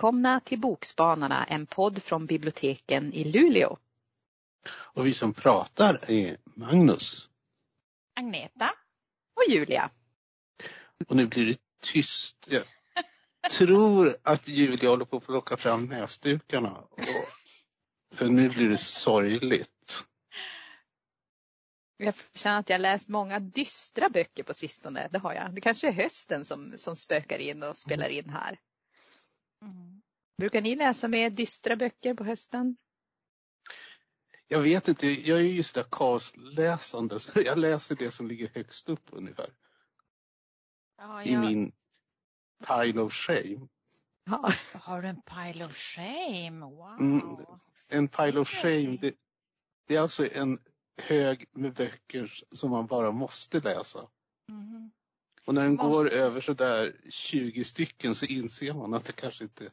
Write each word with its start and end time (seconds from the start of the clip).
välkomna 0.00 0.40
till 0.40 0.58
Bokspanarna, 0.58 1.44
en 1.44 1.66
podd 1.66 2.02
från 2.02 2.26
biblioteken 2.26 3.12
i 3.12 3.24
Luleå. 3.24 3.76
Och 4.70 5.06
vi 5.06 5.14
som 5.14 5.32
pratar 5.32 6.10
är 6.10 6.36
Magnus. 6.44 7.28
Agneta. 8.14 8.70
Och 9.36 9.52
Julia. 9.52 9.90
Och 11.08 11.16
nu 11.16 11.26
blir 11.26 11.46
det 11.46 11.58
tyst. 11.82 12.48
Jag 12.48 13.50
tror 13.50 14.16
att 14.22 14.48
Julia 14.48 14.90
håller 14.90 15.04
på 15.04 15.16
att 15.16 15.26
plocka 15.26 15.56
fram 15.56 15.84
näsdukarna. 15.84 16.76
Och, 16.76 17.00
för 18.14 18.28
nu 18.28 18.48
blir 18.48 18.68
det 18.68 18.78
sorgligt. 18.78 20.04
Jag 21.96 22.14
känner 22.34 22.60
att 22.60 22.70
jag 22.70 22.80
läst 22.80 23.08
många 23.08 23.38
dystra 23.38 24.08
böcker 24.08 24.42
på 24.42 24.54
sistone. 24.54 25.08
Det 25.12 25.18
har 25.18 25.34
jag. 25.34 25.54
Det 25.54 25.60
kanske 25.60 25.88
är 25.88 25.92
hösten 25.92 26.44
som, 26.44 26.72
som 26.76 26.96
spökar 26.96 27.38
in 27.38 27.62
och 27.62 27.76
spelar 27.76 28.08
in 28.08 28.30
här. 28.30 28.58
Mm. 29.62 30.02
Brukar 30.36 30.60
ni 30.60 30.76
läsa 30.76 31.08
mer 31.08 31.30
dystra 31.30 31.76
böcker 31.76 32.14
på 32.14 32.24
hösten? 32.24 32.76
Jag 34.48 34.60
vet 34.60 34.88
inte, 34.88 35.06
jag 35.06 35.38
är 35.38 35.44
ju 35.44 35.62
sådär 35.62 35.86
kaosläsande 35.90 37.20
så 37.20 37.40
jag 37.40 37.58
läser 37.58 37.96
det 37.96 38.10
som 38.10 38.28
ligger 38.28 38.50
högst 38.54 38.88
upp 38.88 39.08
ungefär. 39.12 39.50
Ja, 40.96 41.24
I 41.24 41.36
min 41.36 41.72
pile 42.66 43.00
of 43.00 43.12
shame. 43.12 43.68
Ja. 44.24 44.52
Har 44.80 45.02
du 45.02 45.08
en 45.08 45.22
pile 45.22 45.66
of 45.66 45.76
shame? 45.76 46.66
Wow. 46.66 47.00
Mm, 47.00 47.36
en 47.88 48.08
pile 48.08 48.40
of 48.40 48.48
shame, 48.48 48.98
det, 49.00 49.14
det, 49.86 49.96
är 49.96 50.00
alltså 50.00 50.32
en 50.32 50.58
hög 50.96 51.48
med 51.52 51.74
böcker 51.74 52.32
som 52.50 52.70
man 52.70 52.86
bara 52.86 53.10
måste 53.10 53.60
läsa. 53.60 54.08
Mm. 54.48 54.90
Och 55.46 55.54
när 55.54 55.62
den 55.62 55.74
måste. 55.74 55.88
går 55.88 56.10
över 56.10 56.40
sådär 56.40 56.96
20 57.10 57.64
stycken 57.64 58.14
så 58.14 58.26
inser 58.26 58.74
man 58.74 58.94
att 58.94 59.04
det 59.04 59.12
kanske 59.12 59.44
inte 59.44 59.70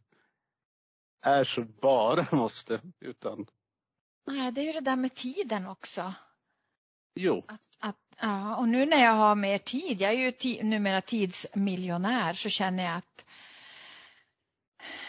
är 1.25 1.43
så 1.43 1.63
bara 1.63 2.25
måste 2.35 2.81
utan 2.99 3.47
Nej, 4.27 4.51
det 4.51 4.61
är 4.61 4.65
ju 4.65 4.71
det 4.71 4.79
där 4.79 4.95
med 4.95 5.13
tiden 5.13 5.67
också. 5.67 6.13
Jo. 7.15 7.45
Att, 7.47 7.61
att, 7.79 7.95
ja, 8.21 8.55
och 8.55 8.69
nu 8.69 8.85
när 8.85 9.03
jag 9.03 9.11
har 9.11 9.35
mer 9.35 9.57
tid, 9.57 10.01
jag 10.01 10.13
är 10.13 10.17
ju 10.17 10.31
ti, 10.31 10.63
numera 10.63 11.01
tidsmiljonär, 11.01 12.33
så 12.33 12.49
känner 12.49 12.83
jag 12.83 12.95
att 12.95 13.25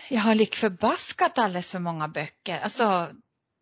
jag 0.08 0.20
har 0.20 0.34
lik 0.34 0.56
förbaskat 0.56 1.38
alldeles 1.38 1.70
för 1.70 1.78
många 1.78 2.08
böcker. 2.08 2.58
Alltså, 2.58 3.08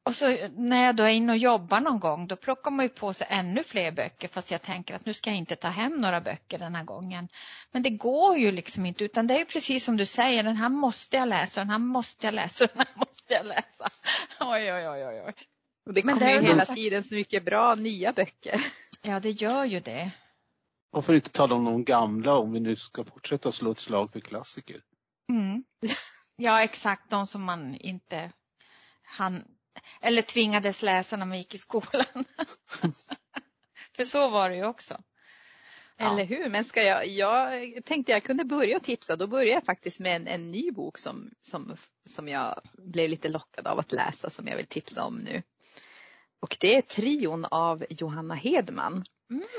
och 0.06 0.14
så 0.14 0.48
när 0.56 0.86
jag 0.86 0.96
då 0.96 1.02
är 1.02 1.08
inne 1.08 1.32
och 1.32 1.38
jobbar 1.38 1.80
någon 1.80 2.00
gång 2.00 2.26
då 2.26 2.36
plockar 2.36 2.70
man 2.70 2.84
ju 2.84 2.88
på 2.88 3.12
sig 3.12 3.26
ännu 3.30 3.64
fler 3.64 3.92
böcker 3.92 4.28
fast 4.28 4.50
jag 4.50 4.62
tänker 4.62 4.94
att 4.94 5.06
nu 5.06 5.14
ska 5.14 5.30
jag 5.30 5.36
inte 5.36 5.56
ta 5.56 5.68
hem 5.68 6.00
några 6.00 6.20
böcker 6.20 6.58
den 6.58 6.74
här 6.74 6.84
gången. 6.84 7.28
Men 7.72 7.82
det 7.82 7.90
går 7.90 8.38
ju 8.38 8.52
liksom 8.52 8.86
inte 8.86 9.04
utan 9.04 9.26
det 9.26 9.34
är 9.34 9.38
ju 9.38 9.44
precis 9.44 9.84
som 9.84 9.96
du 9.96 10.06
säger, 10.06 10.42
den 10.42 10.56
här 10.56 10.68
måste 10.68 11.16
jag 11.16 11.28
läsa, 11.28 11.60
den 11.60 11.70
här 11.70 11.78
måste 11.78 12.26
jag 12.26 12.34
läsa, 12.34 12.66
den 12.74 12.78
här 12.78 12.96
måste 12.96 13.34
jag 13.34 13.46
läsa. 13.46 13.88
Oj, 14.40 14.72
oj, 14.72 14.88
oj, 14.88 15.22
oj. 15.26 15.34
Och 15.86 15.94
det 15.94 16.02
kommer 16.02 16.32
ju 16.32 16.40
hela 16.40 16.64
tiden 16.64 17.04
så 17.04 17.14
mycket 17.14 17.44
bra 17.44 17.74
nya 17.74 18.12
böcker. 18.12 18.60
Ja, 19.02 19.20
det 19.20 19.30
gör 19.30 19.64
ju 19.64 19.80
det. 19.80 20.10
Och 20.92 21.04
för 21.04 21.12
att 21.12 21.16
inte 21.16 21.30
tala 21.30 21.54
om 21.54 21.64
de 21.64 21.84
gamla 21.84 22.38
om 22.38 22.52
vi 22.52 22.60
nu 22.60 22.76
ska 22.76 23.04
fortsätta 23.04 23.52
slå 23.52 23.70
ett 23.70 23.78
slag 23.78 24.12
för 24.12 24.20
klassiker. 24.20 24.80
Mm. 25.28 25.64
Ja, 26.36 26.62
exakt 26.62 27.10
de 27.10 27.26
som 27.26 27.42
man 27.42 27.74
inte 27.74 28.32
han 29.06 29.44
eller 30.00 30.22
tvingades 30.22 30.82
läsa 30.82 31.16
när 31.16 31.26
man 31.26 31.38
gick 31.38 31.54
i 31.54 31.58
skolan. 31.58 32.04
För 33.96 34.04
så 34.04 34.28
var 34.28 34.50
det 34.50 34.56
ju 34.56 34.64
också. 34.64 35.02
Eller 35.98 36.24
hur? 36.24 36.50
Men 36.50 36.64
ska 36.64 36.82
jag, 36.82 37.06
jag 37.06 37.62
tänkte 37.84 38.12
jag 38.12 38.22
kunde 38.22 38.44
börja 38.44 38.80
tipsa. 38.80 39.16
Då 39.16 39.26
börjar 39.26 39.54
jag 39.54 39.64
faktiskt 39.64 40.00
med 40.00 40.16
en, 40.16 40.26
en 40.26 40.50
ny 40.50 40.70
bok 40.70 40.98
som, 40.98 41.30
som, 41.40 41.76
som 42.04 42.28
jag 42.28 42.60
blev 42.72 43.10
lite 43.10 43.28
lockad 43.28 43.66
av 43.66 43.78
att 43.78 43.92
läsa 43.92 44.30
som 44.30 44.46
jag 44.46 44.56
vill 44.56 44.66
tipsa 44.66 45.04
om 45.04 45.16
nu. 45.16 45.42
Och 46.40 46.56
det 46.60 46.76
är 46.76 46.82
Trion 46.82 47.44
av 47.44 47.84
Johanna 47.90 48.34
Hedman. 48.34 49.04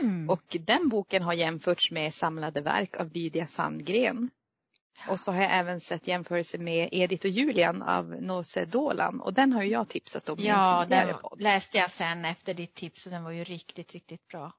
Mm. 0.02 0.30
Och 0.30 0.58
den 0.60 0.90
boken 0.90 1.24
har 1.24 1.34
jämförts 1.34 1.92
med 1.92 2.14
samlade 2.14 2.62
verk 2.62 2.98
av 2.98 3.12
Lydia 3.14 3.48
Sandgren. 3.48 4.30
Och 5.10 5.20
så 5.20 5.32
har 5.32 5.42
jag 5.42 5.52
även 5.52 5.80
sett 5.80 6.08
jämförelse 6.08 6.58
med 6.58 6.90
Edith 6.92 7.26
och 7.26 7.32
Julian 7.32 7.82
av 7.82 8.06
Nose 8.22 8.66
Dolan 8.66 9.22
och 9.22 9.34
den 9.34 9.54
har 9.54 9.64
ju 9.64 9.70
jag 9.70 9.90
tipsat 9.90 10.30
om 10.30 10.40
Ja, 10.40 10.86
den 10.90 11.16
läste 11.40 11.78
jag 11.78 11.92
sen 11.92 12.26
efter 12.26 12.54
ditt 12.54 12.76
tips 12.76 13.06
och 13.06 13.12
den 13.12 13.24
var 13.24 13.32
ju 13.32 13.44
riktigt, 13.44 13.94
riktigt 13.94 14.28
bra. 14.28 14.54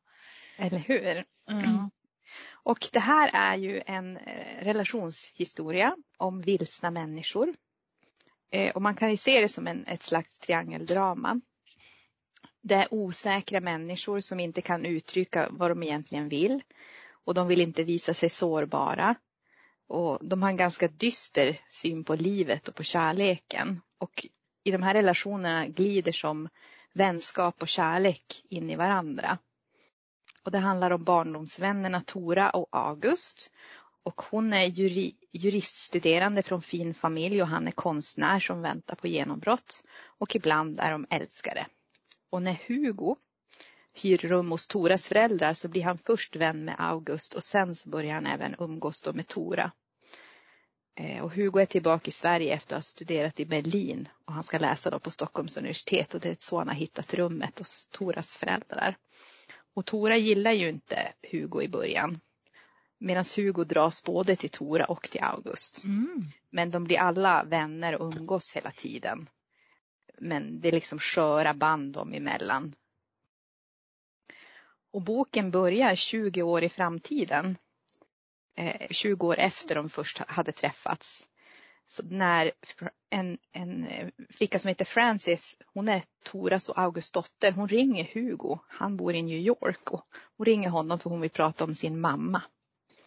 Eller 0.56 0.78
hur? 0.78 1.24
Mm. 1.50 1.90
Och 2.62 2.88
det 2.92 3.00
här 3.00 3.30
är 3.32 3.56
ju 3.56 3.82
en 3.86 4.16
eh, 4.16 4.64
relationshistoria 4.64 5.96
om 6.16 6.40
vilsna 6.40 6.90
människor. 6.90 7.54
Eh, 8.50 8.74
och 8.74 8.82
man 8.82 8.94
kan 8.94 9.10
ju 9.10 9.16
se 9.16 9.40
det 9.40 9.48
som 9.48 9.66
en, 9.66 9.84
ett 9.86 10.02
slags 10.02 10.38
triangeldrama. 10.38 11.40
Det 12.62 12.74
är 12.74 12.94
osäkra 12.94 13.60
människor 13.60 14.20
som 14.20 14.40
inte 14.40 14.60
kan 14.60 14.84
uttrycka 14.84 15.48
vad 15.50 15.70
de 15.70 15.82
egentligen 15.82 16.28
vill 16.28 16.62
och 17.24 17.34
de 17.34 17.48
vill 17.48 17.60
inte 17.60 17.84
visa 17.84 18.14
sig 18.14 18.30
sårbara. 18.30 19.14
Och 19.88 20.18
de 20.22 20.42
har 20.42 20.50
en 20.50 20.56
ganska 20.56 20.88
dyster 20.88 21.60
syn 21.68 22.04
på 22.04 22.14
livet 22.14 22.68
och 22.68 22.74
på 22.74 22.82
kärleken. 22.82 23.80
Och 23.98 24.26
i 24.64 24.70
de 24.70 24.82
här 24.82 24.94
relationerna 24.94 25.66
glider 25.66 26.12
som 26.12 26.48
vänskap 26.92 27.62
och 27.62 27.68
kärlek 27.68 28.44
in 28.48 28.70
i 28.70 28.76
varandra. 28.76 29.38
Och 30.42 30.50
det 30.50 30.58
handlar 30.58 30.90
om 30.90 31.04
barndomsvännerna 31.04 32.02
Tora 32.06 32.50
och 32.50 32.68
August. 32.72 33.50
Och 34.02 34.22
hon 34.22 34.52
är 34.52 34.64
juri, 34.64 35.14
juriststuderande 35.32 36.42
från 36.42 36.62
fin 36.62 36.94
familj 36.94 37.42
och 37.42 37.48
han 37.48 37.66
är 37.66 37.72
konstnär 37.72 38.40
som 38.40 38.62
väntar 38.62 38.96
på 38.96 39.06
genombrott. 39.06 39.82
Och 40.18 40.36
ibland 40.36 40.80
är 40.80 40.92
de 40.92 41.06
älskare. 41.10 41.66
Och 42.30 42.42
när 42.42 42.58
Hugo 42.66 43.16
hyr 43.98 44.18
rum 44.18 44.50
hos 44.50 44.66
Toras 44.66 45.08
föräldrar 45.08 45.54
så 45.54 45.68
blir 45.68 45.82
han 45.82 45.98
först 45.98 46.36
vän 46.36 46.64
med 46.64 46.74
August 46.78 47.34
och 47.34 47.44
sen 47.44 47.74
så 47.74 47.88
börjar 47.88 48.14
han 48.14 48.26
även 48.26 48.54
umgås 48.58 49.02
då 49.02 49.12
med 49.12 49.26
Tora. 49.26 49.72
Eh, 51.00 51.24
och 51.24 51.34
Hugo 51.34 51.60
är 51.60 51.66
tillbaka 51.66 52.08
i 52.08 52.12
Sverige 52.12 52.54
efter 52.54 52.76
att 52.76 52.78
ha 52.78 52.82
studerat 52.82 53.40
i 53.40 53.46
Berlin 53.46 54.08
och 54.24 54.32
han 54.32 54.44
ska 54.44 54.58
läsa 54.58 54.90
då 54.90 54.98
på 54.98 55.10
Stockholms 55.10 55.56
universitet 55.56 56.14
och 56.14 56.20
det 56.20 56.28
är 56.28 56.36
så 56.38 56.58
han 56.58 56.68
har 56.68 56.74
hittat 56.74 57.14
rummet 57.14 57.58
hos 57.58 57.88
Toras 57.90 58.36
föräldrar. 58.36 58.96
Och 59.74 59.86
Tora 59.86 60.16
gillar 60.16 60.52
ju 60.52 60.68
inte 60.68 61.12
Hugo 61.30 61.62
i 61.62 61.68
början. 61.68 62.20
Medan 63.00 63.24
Hugo 63.36 63.64
dras 63.64 64.02
både 64.02 64.36
till 64.36 64.50
Tora 64.50 64.84
och 64.84 65.10
till 65.10 65.22
August. 65.22 65.84
Mm. 65.84 66.24
Men 66.50 66.70
de 66.70 66.84
blir 66.84 66.98
alla 66.98 67.44
vänner 67.44 67.94
och 67.94 68.14
umgås 68.14 68.52
hela 68.52 68.70
tiden. 68.70 69.28
Men 70.20 70.60
det 70.60 70.68
är 70.68 70.72
liksom 70.72 70.98
sköra 70.98 71.54
band 71.54 71.92
dem 71.92 72.12
emellan. 72.12 72.74
Och 74.92 75.02
boken 75.02 75.50
börjar 75.50 75.94
20 75.94 76.42
år 76.42 76.64
i 76.64 76.68
framtiden. 76.68 77.56
20 78.90 79.24
eh, 79.24 79.28
år 79.28 79.38
efter 79.38 79.74
de 79.74 79.88
först 79.88 80.18
hade 80.18 80.52
träffats. 80.52 81.28
Så 81.86 82.02
när 82.10 82.52
en, 83.10 83.38
en 83.52 83.86
flicka 84.30 84.58
som 84.58 84.68
heter 84.68 84.84
Frances, 84.84 85.56
hon 85.66 85.88
är 85.88 86.02
Toras 86.22 86.68
och 86.68 86.78
Augusts 86.78 87.10
dotter, 87.10 87.52
hon 87.52 87.68
ringer 87.68 88.04
Hugo, 88.04 88.58
han 88.68 88.96
bor 88.96 89.14
i 89.14 89.22
New 89.22 89.38
York 89.38 89.92
och 89.92 90.04
hon 90.36 90.44
ringer 90.44 90.68
honom 90.68 90.98
för 90.98 91.10
hon 91.10 91.20
vill 91.20 91.30
prata 91.30 91.64
om 91.64 91.74
sin 91.74 92.00
mamma. 92.00 92.42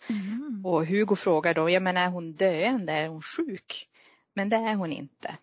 Mm. 0.10 0.66
Och 0.66 0.86
Hugo 0.86 1.16
frågar 1.16 1.54
då, 1.54 1.70
ja 1.70 1.80
men 1.80 1.98
är 1.98 2.08
hon 2.08 2.34
döende, 2.34 2.94
är 2.94 3.08
hon 3.08 3.22
sjuk? 3.22 3.88
Men 4.34 4.50
det 4.50 4.56
är 4.56 4.76
hon 4.76 4.92
inte. 4.92 5.38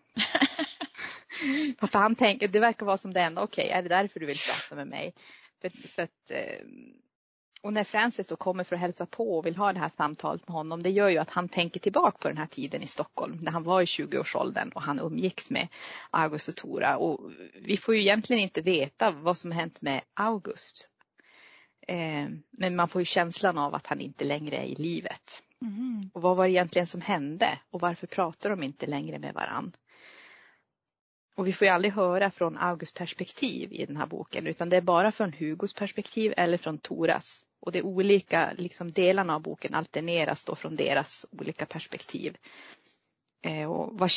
för 1.79 1.99
han 1.99 2.15
tänker, 2.15 2.47
det 2.47 2.59
verkar 2.59 2.85
vara 2.85 2.97
som 2.97 3.13
det 3.13 3.21
enda, 3.21 3.41
okej 3.41 3.65
okay, 3.65 3.77
är 3.77 3.83
det 3.83 3.89
därför 3.89 4.19
du 4.19 4.25
vill 4.25 4.37
prata 4.37 4.75
med 4.75 4.87
mig? 4.87 5.13
För, 5.61 5.69
för 5.69 6.03
att, 6.03 6.31
eh, 6.31 6.65
och 7.61 7.73
när 7.73 7.83
Francis 7.83 8.27
då 8.27 8.35
kommer 8.35 8.63
för 8.63 8.75
att 8.75 8.81
hälsa 8.81 9.05
på 9.05 9.37
och 9.37 9.45
vill 9.45 9.55
ha 9.55 9.73
det 9.73 9.79
här 9.79 9.91
samtalet 9.97 10.47
med 10.47 10.55
honom, 10.55 10.83
det 10.83 10.89
gör 10.89 11.09
ju 11.09 11.17
att 11.17 11.29
han 11.29 11.49
tänker 11.49 11.79
tillbaka 11.79 12.17
på 12.17 12.27
den 12.27 12.37
här 12.37 12.45
tiden 12.45 12.83
i 12.83 12.87
Stockholm 12.87 13.37
när 13.41 13.51
han 13.51 13.63
var 13.63 13.81
i 13.81 13.85
20-årsåldern 13.85 14.71
och 14.75 14.81
han 14.81 14.99
umgicks 14.99 15.49
med 15.49 15.67
August 16.09 16.47
och 16.47 16.55
Tora. 16.55 16.97
Och 16.97 17.31
vi 17.61 17.77
får 17.77 17.95
ju 17.95 18.01
egentligen 18.01 18.41
inte 18.41 18.61
veta 18.61 19.11
vad 19.11 19.37
som 19.37 19.51
hänt 19.51 19.81
med 19.81 20.01
August. 20.13 20.87
Eh, 21.87 22.27
men 22.51 22.75
man 22.75 22.87
får 22.87 23.01
ju 23.01 23.05
känslan 23.05 23.57
av 23.57 23.75
att 23.75 23.87
han 23.87 23.99
inte 23.99 24.25
längre 24.25 24.57
är 24.57 24.65
i 24.65 24.75
livet. 24.75 25.43
Mm. 25.61 26.09
Och 26.13 26.21
vad 26.21 26.37
var 26.37 26.45
det 26.45 26.51
egentligen 26.51 26.87
som 26.87 27.01
hände 27.01 27.59
och 27.69 27.81
varför 27.81 28.07
pratar 28.07 28.49
de 28.49 28.63
inte 28.63 28.87
längre 28.87 29.19
med 29.19 29.33
varann? 29.33 29.71
Och 31.39 31.47
vi 31.47 31.53
får 31.53 31.65
ju 31.65 31.71
aldrig 31.73 31.93
höra 31.93 32.31
från 32.31 32.57
Augusts 32.57 32.97
perspektiv 32.97 33.73
i 33.73 33.85
den 33.85 33.97
här 33.97 34.05
boken 34.05 34.47
utan 34.47 34.69
det 34.69 34.77
är 34.77 34.81
bara 34.81 35.11
från 35.11 35.33
Hugos 35.33 35.73
perspektiv 35.73 36.33
eller 36.37 36.57
från 36.57 36.77
Toras. 36.77 37.45
Och 37.61 37.71
de 37.71 37.81
olika 37.81 38.53
liksom, 38.57 38.91
delarna 38.91 39.35
av 39.35 39.41
boken 39.41 39.73
alterneras 39.73 40.45
då 40.45 40.55
från 40.55 40.75
deras 40.75 41.25
olika 41.31 41.65
perspektiv. 41.65 42.37
Eh, 43.45 43.71
och 43.71 43.99
vad 43.99 44.11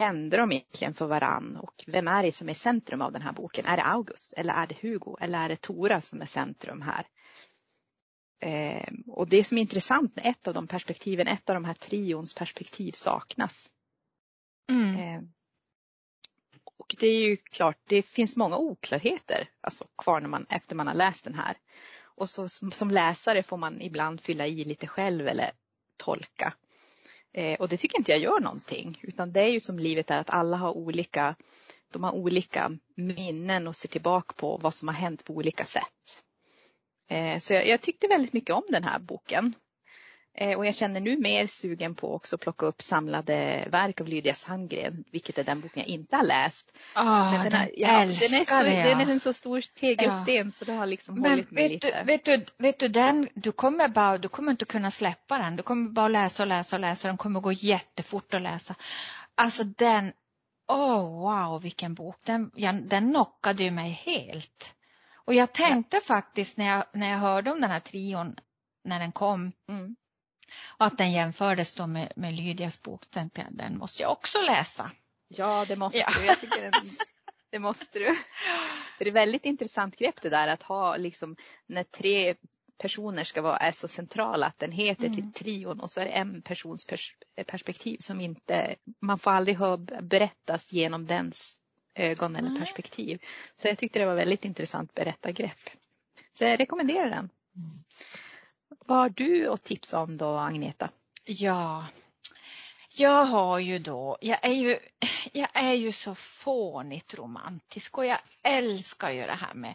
kände 0.00 0.36
de 0.36 0.52
egentligen 0.52 0.94
för 0.94 1.06
varann 1.06 1.56
och 1.56 1.84
vem 1.86 2.08
är 2.08 2.22
det 2.22 2.32
som 2.32 2.48
är 2.48 2.54
centrum 2.54 3.02
av 3.02 3.12
den 3.12 3.22
här 3.22 3.32
boken? 3.32 3.66
Är 3.66 3.76
det 3.76 3.84
August 3.84 4.32
eller 4.32 4.54
är 4.54 4.66
det 4.66 4.82
Hugo 4.82 5.16
eller 5.20 5.44
är 5.44 5.48
det 5.48 5.60
Tora 5.60 6.00
som 6.00 6.22
är 6.22 6.26
centrum 6.26 6.82
här? 6.82 7.06
Eh, 8.40 8.92
och 9.06 9.28
det 9.28 9.44
som 9.44 9.58
är 9.58 9.62
intressant 9.62 10.16
med 10.16 10.26
ett 10.26 10.48
av 10.48 10.54
de 10.54 10.66
perspektiven, 10.66 11.26
ett 11.26 11.50
av 11.50 11.54
de 11.54 11.64
här 11.64 11.74
trions 11.74 12.34
perspektiv 12.34 12.92
saknas 12.92 13.70
Mm. 14.70 14.96
Eh, 14.96 15.22
och 16.78 16.94
det 16.98 17.06
är 17.06 17.18
ju 17.18 17.36
klart, 17.36 17.78
det 17.86 18.02
finns 18.02 18.36
många 18.36 18.58
oklarheter 18.58 19.48
alltså, 19.60 19.84
kvar 19.98 20.20
när 20.20 20.28
man, 20.28 20.46
efter 20.48 20.76
man 20.76 20.86
har 20.86 20.94
läst 20.94 21.24
den 21.24 21.34
här. 21.34 21.56
Och 22.16 22.30
så, 22.30 22.48
som, 22.48 22.72
som 22.72 22.90
läsare 22.90 23.42
får 23.42 23.56
man 23.56 23.80
ibland 23.80 24.20
fylla 24.20 24.46
i 24.46 24.64
lite 24.64 24.86
själv 24.86 25.28
eller 25.28 25.50
tolka. 25.96 26.54
Eh, 27.32 27.60
och 27.60 27.68
det 27.68 27.76
tycker 27.76 27.98
inte 27.98 28.12
jag 28.12 28.20
gör 28.20 28.40
någonting, 28.40 28.98
utan 29.02 29.32
det 29.32 29.40
är 29.40 29.48
ju 29.48 29.60
som 29.60 29.78
livet 29.78 30.10
är 30.10 30.18
att 30.18 30.30
alla 30.30 30.56
har 30.56 30.70
olika, 30.70 31.36
de 31.92 32.04
har 32.04 32.12
olika 32.12 32.78
minnen 32.94 33.66
och 33.66 33.76
ser 33.76 33.88
tillbaka 33.88 34.34
på 34.36 34.56
vad 34.56 34.74
som 34.74 34.88
har 34.88 34.94
hänt 34.94 35.24
på 35.24 35.32
olika 35.34 35.64
sätt. 35.64 36.22
Eh, 37.08 37.38
så 37.38 37.52
jag, 37.52 37.68
jag, 37.68 37.80
tyckte 37.80 38.08
väldigt 38.08 38.32
mycket 38.32 38.56
om 38.56 38.62
den 38.68 38.84
här 38.84 38.98
boken. 38.98 39.54
Eh, 40.36 40.58
och 40.58 40.66
jag 40.66 40.74
känner 40.74 41.00
nu 41.00 41.16
mer 41.16 41.46
sugen 41.46 41.94
på 41.94 42.14
också 42.14 42.36
att 42.36 42.40
plocka 42.40 42.66
upp 42.66 42.82
samlade 42.82 43.68
verk 43.70 44.00
av 44.00 44.08
Lydia 44.08 44.34
Sandgren, 44.34 45.04
vilket 45.10 45.38
är 45.38 45.44
den 45.44 45.60
boken 45.60 45.82
jag 45.82 45.88
inte 45.88 46.16
har 46.16 46.24
läst. 46.24 46.76
Oh, 46.96 47.32
Men 47.32 47.44
den, 47.44 47.52
här, 47.52 47.70
ja, 47.76 47.88
den, 47.88 48.10
är 48.10 48.44
så, 48.44 48.64
det, 48.64 48.74
ja. 48.74 48.88
den 48.88 49.00
är 49.00 49.12
en 49.12 49.20
så 49.20 49.32
stor 49.32 49.60
tegelsten 49.60 50.34
ja. 50.44 50.50
så 50.50 50.64
det 50.64 50.72
har 50.72 50.86
liksom 50.86 51.14
Men 51.14 51.30
hållit 51.30 51.50
mig 51.50 51.68
lite. 51.68 51.98
Du, 52.00 52.04
vet, 52.04 52.24
du, 52.24 52.44
vet 52.58 52.78
du, 52.78 52.88
den, 52.88 53.28
du 53.34 53.52
kommer, 53.52 53.88
bara, 53.88 54.18
du 54.18 54.28
kommer 54.28 54.50
inte 54.50 54.64
kunna 54.64 54.90
släppa 54.90 55.38
den. 55.38 55.56
Du 55.56 55.62
kommer 55.62 55.90
bara 55.90 56.08
läsa 56.08 56.42
och 56.42 56.46
läsa 56.46 56.76
och 56.76 56.80
läsa. 56.80 57.08
Den 57.08 57.16
kommer 57.16 57.40
gå 57.40 57.52
jättefort 57.52 58.34
att 58.34 58.42
läsa. 58.42 58.74
Alltså 59.34 59.64
den, 59.64 60.12
oh, 60.68 61.20
wow 61.20 61.62
vilken 61.62 61.94
bok. 61.94 62.16
Den, 62.24 62.50
ja, 62.54 62.72
den 62.72 63.10
knockade 63.10 63.64
ju 63.64 63.70
mig 63.70 63.90
helt. 63.90 64.74
Och 65.14 65.34
jag 65.34 65.52
tänkte 65.52 66.00
faktiskt 66.00 66.56
när 66.56 66.66
jag, 66.66 66.84
när 66.92 67.10
jag 67.10 67.18
hörde 67.18 67.50
om 67.50 67.60
den 67.60 67.70
här 67.70 67.80
trion 67.80 68.36
när 68.84 68.98
den 68.98 69.12
kom 69.12 69.52
mm. 69.68 69.96
Och 70.78 70.86
att 70.86 70.98
den 70.98 71.12
jämfördes 71.12 71.74
då 71.74 71.86
med, 71.86 72.12
med 72.16 72.34
Lydias 72.34 72.82
bok, 72.82 73.10
tänkte 73.10 73.40
jag 73.40 73.52
den 73.52 73.78
måste 73.78 74.02
jag 74.02 74.12
också 74.12 74.42
läsa. 74.42 74.90
Ja, 75.28 75.64
det 75.68 75.76
måste 75.76 75.98
ja. 75.98 76.06
du. 76.20 76.26
Jag 76.26 76.40
tycker 76.40 76.62
den, 76.62 76.72
det 77.50 77.58
måste 77.58 77.98
du. 77.98 78.14
För 78.98 79.04
det 79.04 79.10
är 79.10 79.12
väldigt 79.12 79.44
intressant 79.44 79.96
grepp 79.96 80.22
det 80.22 80.28
där 80.28 80.48
att 80.48 80.62
ha 80.62 80.96
liksom 80.96 81.36
när 81.66 81.82
tre 81.82 82.34
personer 82.78 83.24
ska 83.24 83.42
vara 83.42 83.56
är 83.56 83.72
så 83.72 83.88
centrala 83.88 84.46
att 84.46 84.58
den 84.58 84.72
heter 84.72 85.06
mm. 85.06 85.14
till 85.14 85.32
trion 85.32 85.80
och 85.80 85.90
så 85.90 86.00
är 86.00 86.04
det 86.04 86.10
en 86.10 86.42
persons 86.42 86.84
pers 86.84 87.16
perspektiv 87.46 87.96
som 88.00 88.20
inte, 88.20 88.74
man 89.00 89.18
får 89.18 89.30
aldrig 89.30 89.58
höra 89.58 90.02
berättas 90.02 90.72
genom 90.72 91.06
dens 91.06 91.60
ögon 91.94 92.36
eller 92.36 92.56
perspektiv. 92.56 93.22
Så 93.54 93.68
jag 93.68 93.78
tyckte 93.78 93.98
det 93.98 94.06
var 94.06 94.14
väldigt 94.14 94.44
intressant 94.44 94.94
berättargrepp. 94.94 95.70
Så 96.32 96.44
jag 96.44 96.60
rekommenderar 96.60 97.10
den. 97.10 97.30
Vad 98.86 98.98
har 98.98 99.08
du 99.08 99.48
att 99.48 99.64
tipsa 99.64 100.00
om 100.00 100.16
då 100.16 100.36
Agneta? 100.36 100.90
Ja, 101.24 101.86
jag 102.96 103.24
har 103.24 103.58
ju 103.58 103.78
då, 103.78 104.18
jag 104.20 104.38
är 104.42 104.52
ju, 104.52 104.78
jag 105.32 105.48
är 105.52 105.72
ju 105.72 105.92
så 105.92 106.14
fånigt 106.14 107.14
romantisk 107.14 107.98
och 107.98 108.06
jag 108.06 108.18
älskar 108.42 109.10
ju 109.10 109.20
det 109.20 109.38
här 109.40 109.54
med 109.54 109.74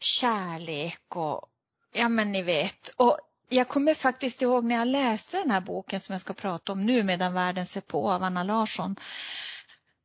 kärlek 0.00 1.16
och 1.16 1.48
ja 1.92 2.08
men 2.08 2.32
ni 2.32 2.42
vet. 2.42 2.88
Och 2.96 3.18
jag 3.48 3.68
kommer 3.68 3.94
faktiskt 3.94 4.42
ihåg 4.42 4.64
när 4.64 4.74
jag 4.74 4.88
läste 4.88 5.38
den 5.38 5.50
här 5.50 5.60
boken 5.60 6.00
som 6.00 6.12
jag 6.12 6.20
ska 6.20 6.32
prata 6.32 6.72
om 6.72 6.86
nu 6.86 7.02
medan 7.02 7.34
världen 7.34 7.66
ser 7.66 7.80
på 7.80 8.10
av 8.10 8.22
Anna 8.22 8.42
Larsson 8.42 8.96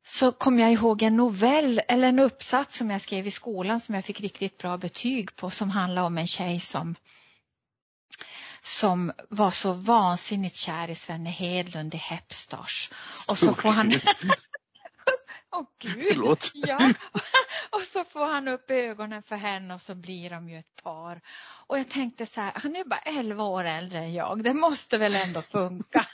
så 0.03 0.31
kom 0.31 0.59
jag 0.59 0.71
ihåg 0.71 1.01
en 1.01 1.17
novell 1.17 1.81
eller 1.87 2.07
en 2.07 2.19
uppsats 2.19 2.77
som 2.77 2.89
jag 2.89 3.01
skrev 3.01 3.27
i 3.27 3.31
skolan 3.31 3.79
som 3.79 3.95
jag 3.95 4.05
fick 4.05 4.21
riktigt 4.21 4.57
bra 4.57 4.77
betyg 4.77 5.35
på 5.35 5.49
som 5.49 5.69
handlar 5.69 6.01
om 6.01 6.17
en 6.17 6.27
tjej 6.27 6.59
som 6.59 6.95
som 8.61 9.11
var 9.29 9.51
så 9.51 9.73
vansinnigt 9.73 10.55
kär 10.55 10.89
i 10.89 10.95
Svenne 10.95 11.29
Hedlund 11.29 11.95
i 11.95 11.97
Hepstars. 11.97 12.91
Och 13.29 13.37
så 13.37 13.53
får 13.53 13.69
han... 13.69 13.93
oh, 15.51 15.63
Gud. 15.79 16.03
Förlåt. 16.07 16.51
Ja. 16.53 16.93
Och 17.69 17.81
så 17.81 18.03
får 18.03 18.25
han 18.25 18.47
upp 18.47 18.71
ögonen 18.71 19.23
för 19.23 19.35
henne 19.35 19.73
och 19.73 19.81
så 19.81 19.95
blir 19.95 20.29
de 20.29 20.49
ju 20.49 20.59
ett 20.59 20.83
par. 20.83 21.21
Och 21.67 21.79
jag 21.79 21.89
tänkte 21.89 22.25
så 22.25 22.41
här, 22.41 22.51
han 22.55 22.75
är 22.75 22.83
bara 22.83 22.99
11 22.99 23.43
år 23.43 23.63
äldre 23.63 23.99
än 23.99 24.13
jag, 24.13 24.43
det 24.43 24.53
måste 24.53 24.97
väl 24.97 25.15
ändå 25.15 25.41
funka. 25.41 26.07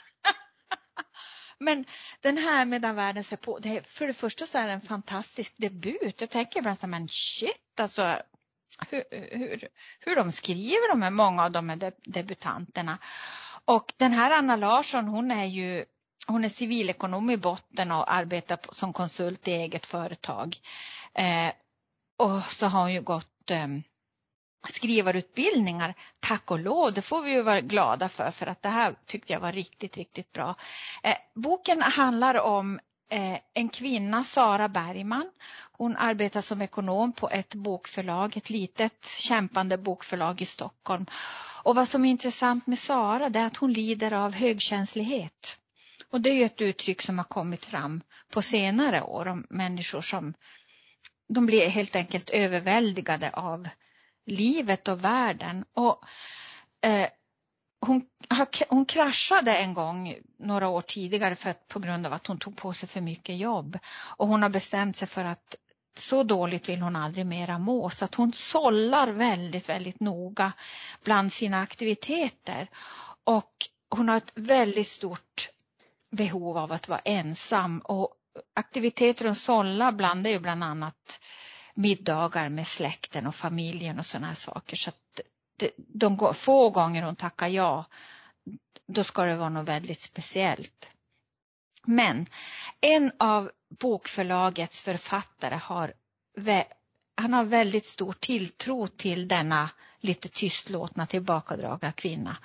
Men 1.58 1.84
den 2.20 2.38
här 2.38 2.64
Medan 2.64 2.96
världen 2.96 3.24
ser 3.24 3.36
på, 3.36 3.58
det, 3.58 3.86
för 3.86 4.06
det 4.06 4.12
första 4.12 4.46
så 4.46 4.58
är 4.58 4.66
det 4.66 4.72
en 4.72 4.80
fantastisk 4.80 5.54
debut. 5.56 6.20
Jag 6.20 6.30
tänker 6.30 6.58
ibland 6.58 6.78
så 6.78 6.86
här, 6.86 6.90
men 6.90 7.08
shit 7.08 7.80
alltså 7.80 8.22
hur, 8.88 9.04
hur, 9.38 9.68
hur 10.00 10.16
de 10.16 10.32
skriver 10.32 10.90
de 10.90 11.02
här, 11.02 11.10
många 11.10 11.44
av 11.44 11.50
de 11.50 11.68
här 11.68 11.92
debutanterna. 12.04 12.98
Och 13.64 13.92
den 13.96 14.12
här 14.12 14.38
Anna 14.38 14.56
Larsson 14.56 15.08
hon 15.08 15.30
är 15.30 15.44
ju 15.44 15.84
hon 16.26 16.44
är 16.44 16.48
civilekonom 16.48 17.30
i 17.30 17.36
botten 17.36 17.92
och 17.92 18.12
arbetar 18.12 18.58
som 18.70 18.92
konsult 18.92 19.48
i 19.48 19.52
eget 19.52 19.86
företag. 19.86 20.56
Eh, 21.14 21.48
och 22.18 22.42
så 22.52 22.66
har 22.66 22.80
hon 22.80 22.92
ju 22.92 23.02
gått 23.02 23.50
eh, 23.50 23.68
skrivarutbildningar, 24.68 25.94
tack 26.20 26.50
och 26.50 26.58
lov, 26.58 26.92
det 26.92 27.02
får 27.02 27.22
vi 27.22 27.30
ju 27.30 27.42
vara 27.42 27.60
glada 27.60 28.08
för 28.08 28.30
för 28.30 28.46
att 28.46 28.62
det 28.62 28.68
här 28.68 28.94
tyckte 29.06 29.32
jag 29.32 29.40
var 29.40 29.52
riktigt, 29.52 29.96
riktigt 29.96 30.32
bra. 30.32 30.54
Eh, 31.02 31.16
boken 31.34 31.82
handlar 31.82 32.40
om 32.40 32.80
Eh, 33.12 33.38
en 33.54 33.68
kvinna, 33.68 34.24
Sara 34.24 34.68
Bergman. 34.68 35.30
Hon 35.72 35.96
arbetar 35.96 36.40
som 36.40 36.62
ekonom 36.62 37.12
på 37.12 37.30
ett 37.30 37.54
bokförlag, 37.54 38.36
ett 38.36 38.50
litet 38.50 39.06
kämpande 39.18 39.78
bokförlag 39.78 40.42
i 40.42 40.44
Stockholm. 40.44 41.06
Och 41.62 41.74
vad 41.74 41.88
som 41.88 42.04
är 42.04 42.10
intressant 42.10 42.66
med 42.66 42.78
Sara 42.78 43.26
är 43.26 43.46
att 43.46 43.56
hon 43.56 43.72
lider 43.72 44.12
av 44.12 44.32
högkänslighet. 44.32 45.58
Och 46.10 46.20
det 46.20 46.30
är 46.30 46.34
ju 46.34 46.44
ett 46.44 46.60
uttryck 46.60 47.02
som 47.02 47.18
har 47.18 47.24
kommit 47.24 47.64
fram 47.64 48.00
på 48.32 48.42
senare 48.42 49.02
år 49.02 49.28
om 49.28 49.46
människor 49.50 50.00
som 50.00 50.34
de 51.28 51.46
blir 51.46 51.68
helt 51.68 51.96
enkelt 51.96 52.30
överväldigade 52.30 53.30
av 53.30 53.68
livet 54.26 54.88
och 54.88 55.04
världen. 55.04 55.64
Och, 55.74 56.04
eh, 56.80 57.08
hon, 57.80 58.02
hon 58.68 58.86
kraschade 58.86 59.56
en 59.56 59.74
gång 59.74 60.16
några 60.38 60.68
år 60.68 60.80
tidigare 60.80 61.34
för 61.34 61.50
att, 61.50 61.68
på 61.68 61.78
grund 61.78 62.06
av 62.06 62.12
att 62.12 62.26
hon 62.26 62.38
tog 62.38 62.56
på 62.56 62.72
sig 62.72 62.88
för 62.88 63.00
mycket 63.00 63.36
jobb. 63.36 63.78
Och 64.16 64.28
hon 64.28 64.42
har 64.42 64.50
bestämt 64.50 64.96
sig 64.96 65.08
för 65.08 65.24
att 65.24 65.56
så 65.96 66.22
dåligt 66.22 66.68
vill 66.68 66.82
hon 66.82 66.96
aldrig 66.96 67.26
mera 67.26 67.58
må 67.58 67.90
så 67.90 68.04
att 68.04 68.14
hon 68.14 68.32
sållar 68.32 69.08
väldigt, 69.08 69.68
väldigt 69.68 70.00
noga 70.00 70.52
bland 71.04 71.32
sina 71.32 71.60
aktiviteter. 71.60 72.68
Och 73.24 73.54
hon 73.90 74.08
har 74.08 74.16
ett 74.16 74.32
väldigt 74.34 74.88
stort 74.88 75.48
behov 76.10 76.58
av 76.58 76.72
att 76.72 76.88
vara 76.88 77.00
ensam 77.04 77.78
och 77.78 78.14
aktiviteter 78.54 79.24
hon 79.24 79.34
sållar 79.34 79.92
bland 79.92 80.26
är 80.26 80.30
ju 80.30 80.38
bland 80.38 80.64
annat 80.64 81.20
middagar 81.74 82.48
med 82.48 82.68
släkten 82.68 83.26
och 83.26 83.34
familjen 83.34 83.98
och 83.98 84.06
sådana 84.06 84.26
här 84.26 84.34
saker. 84.34 84.76
Så 84.76 84.90
att 84.90 85.20
de 85.76 86.34
få 86.34 86.70
gånger 86.70 87.02
hon 87.02 87.16
tackar 87.16 87.48
ja, 87.48 87.84
då 88.86 89.04
ska 89.04 89.24
det 89.24 89.36
vara 89.36 89.48
något 89.48 89.68
väldigt 89.68 90.00
speciellt. 90.00 90.88
Men 91.86 92.26
en 92.80 93.12
av 93.18 93.50
bokförlagets 93.80 94.82
författare 94.82 95.54
har, 95.54 95.92
han 97.16 97.32
har 97.32 97.44
väldigt 97.44 97.86
stor 97.86 98.12
tilltro 98.12 98.86
till 98.86 99.28
denna 99.28 99.70
lite 100.00 100.28
tystlåtna 100.28 101.06
tillbakadragna 101.06 101.92
kvinna. 101.92 102.36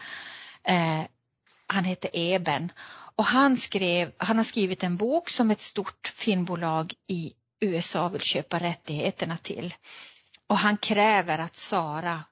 Eh, 0.64 1.02
han 1.68 1.84
heter 1.84 2.10
Eben 2.14 2.72
och 3.16 3.26
han, 3.26 3.58
skrev, 3.58 4.12
han 4.18 4.38
har 4.38 4.44
skrivit 4.44 4.84
en 4.84 4.98
bok 4.98 5.30
som 5.30 5.52
ett 5.52 5.62
stort 5.62 6.08
filmbolag 6.08 6.94
i 7.08 7.34
USA 7.60 8.10
vill 8.10 8.22
köpa 8.22 8.60
rättigheterna 8.60 9.38
till. 9.38 9.74
Och 10.48 10.58
han 10.58 10.78
kräver 10.78 11.38
att 11.38 11.56
Sara 11.56 12.24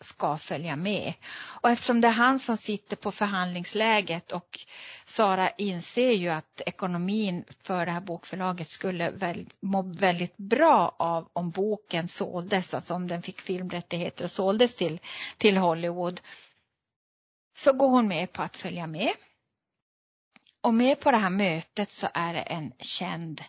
ska 0.00 0.38
följa 0.38 0.76
med. 0.76 1.12
Och 1.34 1.70
eftersom 1.70 2.00
det 2.00 2.08
är 2.08 2.12
han 2.12 2.38
som 2.38 2.56
sitter 2.56 2.96
på 2.96 3.12
förhandlingsläget 3.12 4.32
och 4.32 4.60
Sara 5.04 5.50
inser 5.50 6.12
ju 6.12 6.28
att 6.28 6.60
ekonomin 6.66 7.44
för 7.62 7.86
det 7.86 7.92
här 7.92 8.00
bokförlaget 8.00 8.68
skulle 8.68 9.10
väl, 9.10 9.46
må 9.60 9.82
väldigt 9.82 10.36
bra 10.36 10.96
av 10.98 11.28
om 11.32 11.50
boken 11.50 12.08
såldes, 12.08 12.74
alltså 12.74 12.94
om 12.94 13.08
den 13.08 13.22
fick 13.22 13.40
filmrättigheter 13.40 14.24
och 14.24 14.30
såldes 14.30 14.76
till, 14.76 15.00
till 15.36 15.56
Hollywood. 15.56 16.20
Så 17.56 17.72
går 17.72 17.88
hon 17.88 18.08
med 18.08 18.32
på 18.32 18.42
att 18.42 18.56
följa 18.56 18.86
med. 18.86 19.12
Och 20.60 20.74
med 20.74 21.00
på 21.00 21.10
det 21.10 21.16
här 21.16 21.30
mötet 21.30 21.90
så 21.90 22.08
är 22.14 22.34
det 22.34 22.40
en 22.40 22.72
känd 22.78 23.42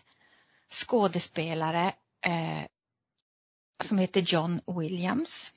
skådespelare 0.70 1.92
eh, 2.26 2.62
som 3.82 3.98
heter 3.98 4.20
John 4.20 4.60
Williams. 4.66 5.52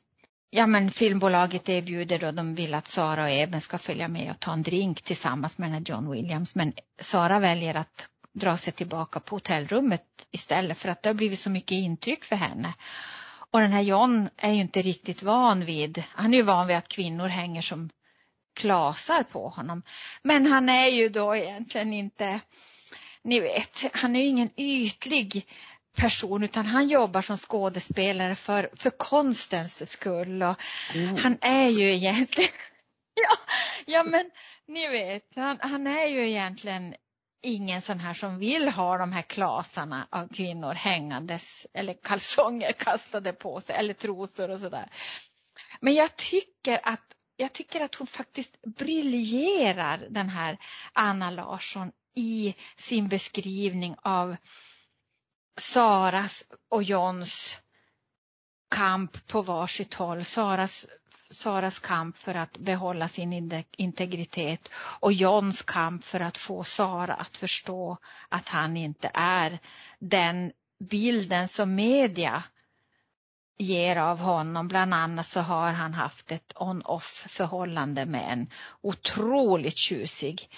Ja 0.55 0.67
men 0.67 0.91
filmbolaget 0.91 1.69
erbjuder 1.69 2.19
då, 2.19 2.31
de 2.31 2.55
vill 2.55 2.74
att 2.74 2.88
Sara 2.88 3.24
och 3.24 3.29
Eben 3.29 3.62
ska 3.62 3.77
följa 3.77 4.07
med 4.07 4.31
och 4.31 4.39
ta 4.39 4.53
en 4.53 4.63
drink 4.63 5.01
tillsammans 5.01 5.57
med 5.57 5.67
den 5.69 5.74
här 5.74 5.83
John 5.86 6.12
Williams 6.12 6.55
men 6.55 6.74
Sara 7.00 7.39
väljer 7.39 7.75
att 7.75 8.07
dra 8.33 8.57
sig 8.57 8.74
tillbaka 8.74 9.19
på 9.19 9.36
hotellrummet 9.36 10.03
istället 10.31 10.77
för 10.77 10.89
att 10.89 11.03
det 11.03 11.10
har 11.10 11.13
blivit 11.13 11.39
så 11.39 11.50
mycket 11.50 11.72
intryck 11.72 12.24
för 12.24 12.36
henne. 12.36 12.74
Och 13.51 13.60
den 13.60 13.72
här 13.72 13.81
John 13.81 14.29
är 14.38 14.51
ju 14.51 14.62
inte 14.62 14.81
riktigt 14.81 15.24
van 15.24 15.65
vid, 15.65 16.03
han 16.10 16.33
är 16.33 16.38
ju 16.38 16.43
van 16.43 16.67
vid 16.67 16.77
att 16.77 16.88
kvinnor 16.88 17.27
hänger 17.27 17.62
som 17.62 17.89
klasar 18.55 19.24
på 19.24 19.50
honom. 19.50 19.81
Men 20.22 20.45
han 20.45 20.69
är 20.69 20.88
ju 20.88 21.10
då 21.10 21.36
egentligen 21.36 21.93
inte 21.93 22.39
ni 23.24 23.39
vet, 23.39 23.83
han 23.93 24.15
är 24.15 24.19
ju 24.19 24.25
ingen 24.25 24.50
ytlig 24.57 25.48
person 25.95 26.43
utan 26.43 26.65
han 26.65 26.88
jobbar 26.88 27.21
som 27.21 27.38
skådespelare 27.38 28.35
för, 28.35 28.69
för 28.73 28.89
konstens 28.89 29.91
skull. 29.91 30.43
Och 30.43 30.55
mm. 30.93 31.15
Han 31.15 31.38
är 31.41 31.67
ju 31.67 31.93
egentligen, 31.93 32.51
ja, 33.13 33.38
ja 33.85 34.03
men 34.03 34.31
ni 34.67 34.88
vet, 34.88 35.23
han, 35.35 35.57
han 35.62 35.88
är 35.88 36.07
ju 36.07 36.29
egentligen 36.29 36.95
ingen 37.43 37.81
sån 37.81 38.00
här 38.00 38.13
som 38.13 38.38
vill 38.38 38.69
ha 38.69 38.97
de 38.97 39.12
här 39.12 39.21
klasarna 39.21 40.07
av 40.09 40.27
kvinnor 40.27 40.73
hängandes 40.73 41.67
eller 41.73 41.93
kalsonger 42.03 42.71
kastade 42.71 43.33
på 43.33 43.62
sig 43.62 43.75
eller 43.75 43.93
trosor 43.93 44.50
och 44.50 44.59
sådär. 44.59 44.85
Men 45.81 45.93
jag 45.93 46.15
tycker 46.15 46.79
att 46.83 47.13
jag 47.38 47.53
tycker 47.53 47.81
att 47.81 47.95
hon 47.95 48.07
faktiskt 48.07 48.62
briljerar 48.62 50.07
den 50.09 50.29
här 50.29 50.57
Anna 50.93 51.31
Larsson 51.31 51.91
i 52.15 52.53
sin 52.77 53.07
beskrivning 53.07 53.95
av 54.01 54.35
Saras 55.57 56.43
och 56.69 56.83
Johns 56.83 57.57
kamp 58.69 59.27
på 59.27 59.41
varsitt 59.41 59.93
håll. 59.93 60.25
Saras, 60.25 60.88
Saras 61.29 61.79
kamp 61.79 62.17
för 62.17 62.36
att 62.36 62.57
behålla 62.57 63.07
sin 63.07 63.63
integritet 63.77 64.69
och 64.75 65.13
Johns 65.13 65.62
kamp 65.62 66.03
för 66.03 66.19
att 66.19 66.38
få 66.38 66.63
Sara 66.63 67.13
att 67.13 67.38
förstå 67.38 67.98
att 68.29 68.50
han 68.50 68.77
inte 68.77 69.12
är 69.13 69.60
den 70.00 70.51
bilden 70.89 71.48
som 71.48 71.75
media 71.75 72.43
ger 73.57 73.95
av 73.95 74.19
honom. 74.19 74.67
Bland 74.67 74.93
annat 74.93 75.27
så 75.27 75.39
har 75.39 75.72
han 75.72 75.93
haft 75.93 76.31
ett 76.31 76.53
on-off 76.55 77.25
förhållande 77.29 78.05
med 78.05 78.33
en 78.33 78.50
otroligt 78.81 79.77
tjusig 79.77 80.50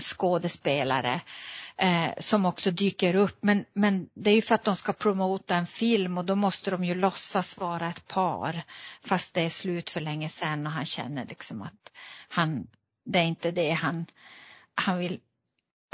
skådespelare 0.00 1.20
eh, 1.78 2.10
som 2.18 2.46
också 2.46 2.70
dyker 2.70 3.16
upp. 3.16 3.38
Men, 3.40 3.64
men 3.72 4.08
det 4.14 4.30
är 4.30 4.34
ju 4.34 4.42
för 4.42 4.54
att 4.54 4.64
de 4.64 4.76
ska 4.76 4.92
promota 4.92 5.54
en 5.54 5.66
film 5.66 6.18
och 6.18 6.24
då 6.24 6.36
måste 6.36 6.70
de 6.70 6.84
ju 6.84 6.94
låtsas 6.94 7.58
vara 7.58 7.88
ett 7.88 8.08
par 8.08 8.62
fast 9.00 9.34
det 9.34 9.40
är 9.40 9.50
slut 9.50 9.90
för 9.90 10.00
länge 10.00 10.28
sedan 10.28 10.66
och 10.66 10.72
han 10.72 10.86
känner 10.86 11.26
liksom 11.26 11.62
att 11.62 11.92
han, 12.28 12.66
det 13.04 13.18
är 13.18 13.24
inte 13.24 13.50
det 13.50 13.70
han, 13.70 14.06
han 14.74 14.98
vill 14.98 15.20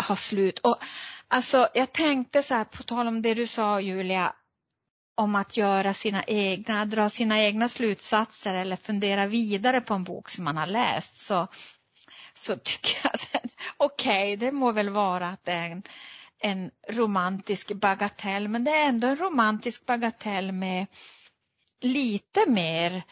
ha 0.09 0.17
slut. 0.17 0.59
Och 0.59 0.79
alltså 1.29 1.69
jag 1.75 1.93
tänkte 1.93 2.43
så 2.43 2.55
här 2.55 2.65
på 2.65 2.83
tal 2.83 3.09
om 3.09 3.23
det 3.23 3.35
du 3.35 3.47
sa 3.47 3.81
Julia 3.81 4.33
om 5.15 5.35
att 5.35 5.57
göra 5.57 5.95
sina 5.95 6.25
egna, 6.25 6.85
dra 6.85 7.11
sina 7.11 7.43
egna 7.43 7.69
slutsatser 7.69 8.55
eller 8.55 8.77
fundera 8.77 9.27
vidare 9.27 9.81
på 9.81 9.95
en 9.95 10.05
bok 10.05 10.31
som 10.31 10.45
man 10.45 10.57
har 10.57 10.67
läst 10.67 11.19
så, 11.19 11.47
så 12.35 12.57
tycker 12.57 13.01
jag 13.03 13.15
att 13.15 13.29
okej, 13.85 14.35
okay, 14.35 14.37
det 14.37 14.53
må 14.53 14.73
väl 14.73 14.91
vara 14.91 15.29
att 15.29 15.45
det 15.45 15.53
är 15.53 15.71
en, 15.71 15.83
en 16.39 16.71
romantisk 16.89 17.73
bagatell 17.73 18.49
men 18.49 18.65
det 18.65 18.71
är 18.71 18.89
ändå 18.89 19.07
en 19.07 19.17
romantisk 19.17 19.87
bagatell 19.87 20.53
med 20.53 20.87
lite 21.81 22.51
mer 22.51 23.03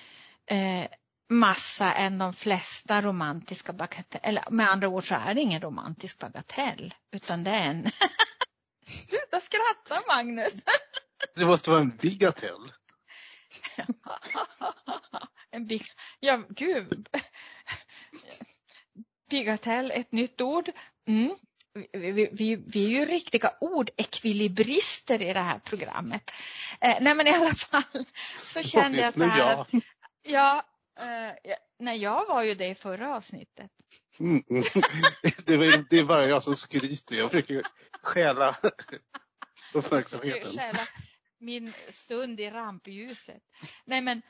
eh, 0.47 0.87
massa 1.29 1.93
än 1.93 2.19
de 2.19 2.33
flesta 2.33 3.03
romantiska 3.03 3.73
bagateller. 3.73 4.29
Eller 4.29 4.45
med 4.51 4.71
andra 4.71 4.89
ord 4.89 5.09
så 5.09 5.15
är 5.15 5.35
det 5.35 5.41
ingen 5.41 5.61
romantisk 5.61 6.19
bagatell 6.19 6.95
utan 7.13 7.45
det 7.45 7.51
är 7.51 7.71
en 7.71 7.91
Sluta 8.87 9.41
skratta 9.41 10.03
Magnus! 10.09 10.55
Det 11.35 11.45
måste 11.45 11.71
vara 11.71 11.81
en 11.81 11.97
bigatell. 11.97 12.73
en 15.51 15.67
big... 15.67 15.83
Ja, 16.21 16.43
gud. 16.49 17.09
Bigatell, 19.31 19.91
ett 19.91 20.13
nytt 20.13 20.41
ord. 20.41 20.71
Mm. 21.09 21.35
Vi, 21.93 22.29
vi, 22.33 22.57
vi, 22.57 22.85
är 22.85 22.89
ju 22.89 23.05
riktiga 23.05 23.53
ordekvilibrister 23.61 25.23
i 25.23 25.33
det 25.33 25.41
här 25.41 25.59
programmet. 25.59 26.31
Eh, 26.81 26.97
nej 27.01 27.15
men 27.15 27.27
i 27.27 27.31
alla 27.31 27.55
fall 27.55 28.07
så 28.39 28.63
kände 28.63 28.99
jag 28.99 29.15
så 29.15 29.25
här. 29.25 29.61
Att, 29.61 29.69
ja, 30.23 30.63
eh, 31.01 31.55
nej 31.79 31.99
jag 31.99 32.27
var 32.27 32.43
ju 32.43 32.55
det 32.55 32.69
i 32.69 32.75
förra 32.75 33.17
avsnittet. 33.17 33.71
Mm. 34.21 34.43
det, 35.45 35.57
var, 35.57 35.91
det 35.91 35.99
är 35.99 36.05
bara 36.05 36.27
jag 36.27 36.43
som 36.43 36.57
skryter. 36.57 37.17
Jag 37.17 37.31
försöker 37.31 37.63
stjäla 38.03 38.57
uppmärksamheten. 39.75 40.53
Stjäla 40.53 40.81
min 41.41 41.73
stund 41.89 42.41
i 42.41 42.51
rampljuset. 42.51 43.43
Nej 43.85 44.01
men 44.01 44.23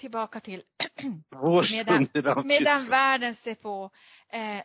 tillbaka 0.00 0.40
till 0.40 0.62
medan, 1.72 2.46
medan 2.46 2.86
världen 2.86 3.34
ser 3.34 3.54
på. 3.54 3.90
Eh, 4.32 4.62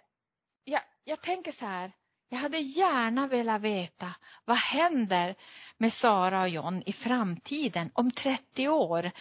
ja, 0.63 0.79
jag 1.03 1.21
tänker 1.21 1.51
så 1.51 1.65
här. 1.65 1.91
Jag 2.29 2.37
hade 2.37 2.59
gärna 2.59 3.27
velat 3.27 3.61
veta 3.61 4.15
vad 4.45 4.57
händer 4.57 5.35
med 5.77 5.93
Sara 5.93 6.41
och 6.41 6.49
John 6.49 6.83
i 6.85 6.93
framtiden 6.93 7.91
om 7.93 8.11
30 8.11 8.67
år. 8.67 9.11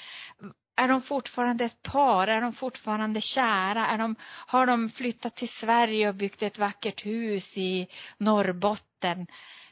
Är 0.76 0.88
de 0.88 1.00
fortfarande 1.00 1.64
ett 1.64 1.82
par? 1.82 2.26
Är 2.26 2.40
de 2.40 2.52
fortfarande 2.52 3.20
kära? 3.20 3.86
Är 3.86 3.98
de, 3.98 4.16
har 4.22 4.66
de 4.66 4.88
flyttat 4.88 5.36
till 5.36 5.48
Sverige 5.48 6.08
och 6.08 6.14
byggt 6.14 6.42
ett 6.42 6.58
vackert 6.58 7.06
hus 7.06 7.58
i 7.58 7.88
Norrbotten? 8.18 9.26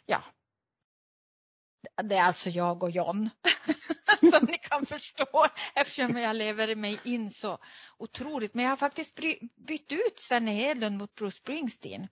Ja, 0.06 0.22
det 2.02 2.16
är 2.16 2.22
alltså 2.22 2.50
jag 2.50 2.82
och 2.82 2.90
John. 2.90 3.30
Som 4.20 4.44
ni 4.46 4.58
kan 4.58 4.86
förstå 4.86 5.46
eftersom 5.74 6.16
jag 6.16 6.36
lever 6.36 6.74
mig 6.74 6.98
in 7.04 7.30
så 7.30 7.58
otroligt. 7.98 8.54
Men 8.54 8.64
jag 8.64 8.72
har 8.72 8.76
faktiskt 8.76 9.14
bytt 9.56 9.92
ut 9.92 10.18
Svenne 10.18 10.50
Hedlund 10.50 10.98
mot 10.98 11.14
Bruce 11.14 11.36
Springsteen. 11.36 12.08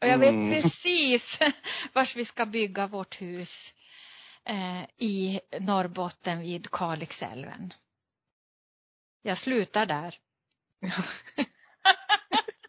Och 0.00 0.06
jag 0.06 0.18
vet 0.18 0.30
mm. 0.30 0.52
precis 0.52 1.38
vars 1.92 2.16
vi 2.16 2.24
ska 2.24 2.46
bygga 2.46 2.86
vårt 2.86 3.22
hus 3.22 3.74
eh, 4.44 4.82
i 4.98 5.40
Norrbotten 5.60 6.40
vid 6.40 6.70
Kalixälven. 6.70 7.74
Jag 9.22 9.38
slutar 9.38 9.86
där. 9.86 10.18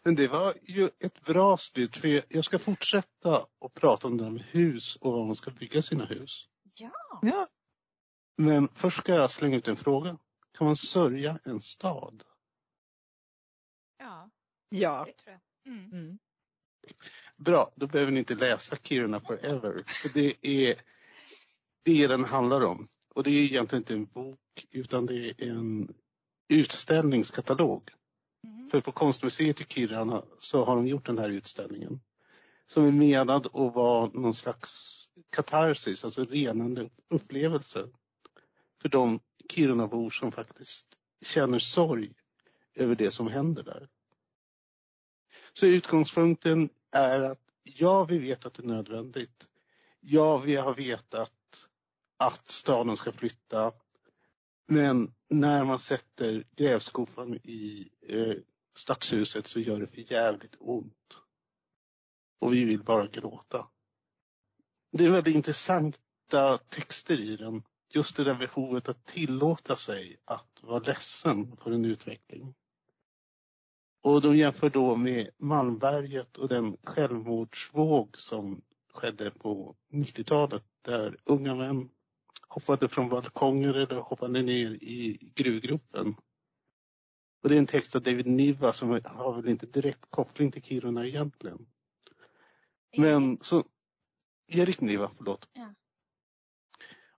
Men 0.04 0.14
det 0.14 0.28
var 0.28 0.54
ju 0.62 0.90
ett 0.98 1.24
bra 1.24 1.56
slut 1.56 1.96
för 1.96 2.22
jag 2.28 2.44
ska 2.44 2.58
fortsätta 2.58 3.46
att 3.60 3.74
prata 3.74 4.08
om 4.08 4.16
det 4.16 4.24
här 4.24 4.30
med 4.30 4.42
hus 4.42 4.96
och 4.96 5.12
var 5.12 5.26
man 5.26 5.34
ska 5.34 5.50
bygga 5.50 5.82
sina 5.82 6.04
hus. 6.04 6.48
Ja. 6.78 7.20
ja. 7.22 7.46
Men 8.36 8.68
först 8.74 8.98
ska 8.98 9.14
jag 9.14 9.30
slänga 9.30 9.56
ut 9.56 9.68
en 9.68 9.76
fråga. 9.76 10.18
Kan 10.58 10.66
man 10.66 10.76
sörja 10.76 11.38
en 11.44 11.60
stad? 11.60 12.22
Ja. 13.98 14.30
Ja. 14.68 15.04
Det 15.06 15.12
tror 15.12 15.32
jag. 15.32 15.72
Mm. 15.72 15.92
Mm. 15.92 16.18
Bra, 17.36 17.72
då 17.74 17.86
behöver 17.86 18.12
ni 18.12 18.18
inte 18.18 18.34
läsa 18.34 18.76
Kiruna 18.76 19.20
Forever. 19.20 19.84
För 19.86 20.08
det 20.14 20.34
är 20.42 20.80
det 21.82 22.06
den 22.06 22.24
handlar 22.24 22.64
om. 22.64 22.86
Och 23.14 23.22
det 23.22 23.30
är 23.30 23.42
egentligen 23.42 23.82
inte 23.82 23.94
en 23.94 24.04
bok 24.06 24.66
utan 24.70 25.06
det 25.06 25.28
är 25.28 25.50
en 25.50 25.94
utställningskatalog. 26.48 27.90
För 28.74 28.80
på 28.80 28.92
konstmuseet 28.92 29.60
i 29.60 29.64
Kiruna 29.64 30.24
så 30.38 30.64
har 30.64 30.76
de 30.76 30.86
gjort 30.86 31.06
den 31.06 31.18
här 31.18 31.28
utställningen. 31.28 32.00
Som 32.66 32.84
är 32.86 32.92
menad 32.92 33.46
att 33.46 33.74
vara 33.74 34.06
någon 34.06 34.34
slags 34.34 35.04
katarsis, 35.30 36.04
alltså 36.04 36.24
renande 36.24 36.90
upplevelse. 37.10 37.88
För 38.82 38.88
de 38.88 39.20
Kirunabor 39.48 40.10
som 40.10 40.32
faktiskt 40.32 40.86
känner 41.24 41.58
sorg 41.58 42.12
över 42.74 42.94
det 42.94 43.10
som 43.10 43.28
händer 43.28 43.62
där. 43.62 43.88
Så 45.52 45.66
utgångspunkten 45.66 46.68
är 46.92 47.20
att 47.20 47.40
ja, 47.62 48.04
vi 48.04 48.18
vet 48.18 48.46
att 48.46 48.54
det 48.54 48.62
är 48.62 48.66
nödvändigt. 48.66 49.48
Ja, 50.00 50.36
vi 50.36 50.56
har 50.56 50.74
vetat 50.74 51.68
att 52.16 52.50
staden 52.50 52.96
ska 52.96 53.12
flytta. 53.12 53.72
Men 54.66 55.14
när 55.28 55.64
man 55.64 55.78
sätter 55.78 56.44
grävskopan 56.56 57.34
i 57.34 57.90
eh, 58.08 58.36
stadshuset 58.74 59.46
så 59.46 59.60
gör 59.60 59.80
det 59.80 59.86
för 59.86 60.12
jävligt 60.12 60.56
ont. 60.58 61.18
Och 62.40 62.54
vi 62.54 62.64
vill 62.64 62.82
bara 62.82 63.06
gråta. 63.06 63.68
Det 64.92 65.04
är 65.04 65.10
väldigt 65.10 65.34
intressanta 65.34 66.58
texter 66.58 67.20
i 67.20 67.36
den. 67.36 67.62
Just 67.88 68.16
det 68.16 68.24
där 68.24 68.34
behovet 68.34 68.88
att 68.88 69.06
tillåta 69.06 69.76
sig 69.76 70.16
att 70.24 70.58
vara 70.62 70.78
ledsen 70.78 71.56
för 71.56 71.70
en 71.70 71.84
utveckling. 71.84 72.54
Och 74.02 74.20
de 74.20 74.36
jämför 74.36 74.70
då 74.70 74.96
med 74.96 75.30
Malmberget 75.38 76.36
och 76.36 76.48
den 76.48 76.76
självmordsvåg 76.82 78.18
som 78.18 78.62
skedde 78.92 79.30
på 79.30 79.76
90-talet 79.92 80.64
där 80.82 81.16
unga 81.24 81.54
män 81.54 81.90
hoppade 82.48 82.88
från 82.88 83.08
balkonger 83.08 83.74
eller 83.74 84.00
hoppade 84.00 84.42
ner 84.42 84.70
i 84.70 85.32
gruvgruppen. 85.34 86.16
Och 87.44 87.50
det 87.50 87.56
är 87.56 87.58
en 87.58 87.66
text 87.66 87.96
av 87.96 88.02
David 88.02 88.26
Niva 88.26 88.72
som 88.72 89.00
har 89.04 89.32
väl 89.32 89.48
inte 89.48 89.66
direkt 89.66 90.10
koppling 90.10 90.50
till 90.50 90.62
Kiruna 90.62 91.06
egentligen. 91.06 91.66
Men 92.96 93.38
så, 93.42 93.64
Erik 94.46 94.80
Niva, 94.80 95.10
förlåt. 95.16 95.48
Ja. 95.52 95.74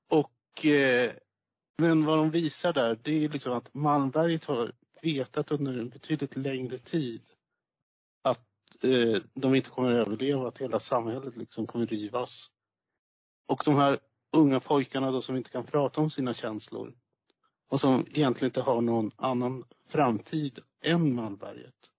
Och, 0.09 0.67
eh, 0.67 1.13
men 1.79 2.05
vad 2.05 2.19
de 2.19 2.31
visar 2.31 2.73
där, 2.73 2.99
det 3.03 3.25
är 3.25 3.29
liksom 3.29 3.53
att 3.53 3.75
Malmberget 3.75 4.45
har 4.45 4.73
vetat 5.03 5.51
under 5.51 5.79
en 5.79 5.89
betydligt 5.89 6.37
längre 6.37 6.79
tid 6.79 7.23
att 8.23 8.85
eh, 8.85 9.23
de 9.35 9.55
inte 9.55 9.71
kommer 9.71 9.93
att 9.93 10.07
överleva, 10.07 10.49
att 10.49 10.59
hela 10.59 10.81
samhället 10.81 11.37
liksom 11.37 11.67
kommer 11.67 11.87
rivas. 11.87 12.51
Och 13.49 13.63
de 13.65 13.75
här 13.75 13.99
unga 14.33 14.61
pojkarna 14.61 15.11
då 15.11 15.23
som 15.23 15.37
inte 15.37 15.51
kan 15.51 15.65
prata 15.65 16.01
om 16.01 16.11
sina 16.11 16.35
känslor 16.35 16.95
och 17.69 17.81
som 17.81 18.07
egentligen 18.11 18.49
inte 18.49 18.61
har 18.61 18.81
någon 18.81 19.11
annan 19.17 19.65
framtid 19.87 20.59
än 20.83 21.15
Malmberget. 21.15 21.91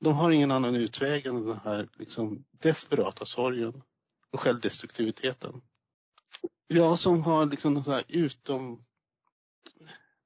De 0.00 0.14
har 0.14 0.30
ingen 0.30 0.50
annan 0.50 0.74
utväg 0.74 1.26
än 1.26 1.46
den 1.46 1.60
här 1.64 1.88
liksom 1.92 2.44
desperata 2.50 3.24
sorgen 3.24 3.82
och 4.30 4.40
självdestruktiviteten. 4.40 5.62
Jag 6.66 6.98
som 6.98 7.22
har 7.22 7.46
liksom 7.46 7.74
något 7.74 7.84
så 7.84 7.90
här 7.90 8.04
utom 8.08 8.82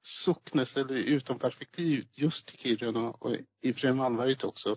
socknes 0.02 0.76
eller 0.76 0.94
utom 0.94 1.38
perspektiv 1.38 2.08
just 2.12 2.46
till 2.46 2.58
Kiruna 2.58 3.10
och 3.10 3.36
i 3.60 3.72
och 3.72 3.96
Malmberget 3.96 4.44
också. 4.44 4.76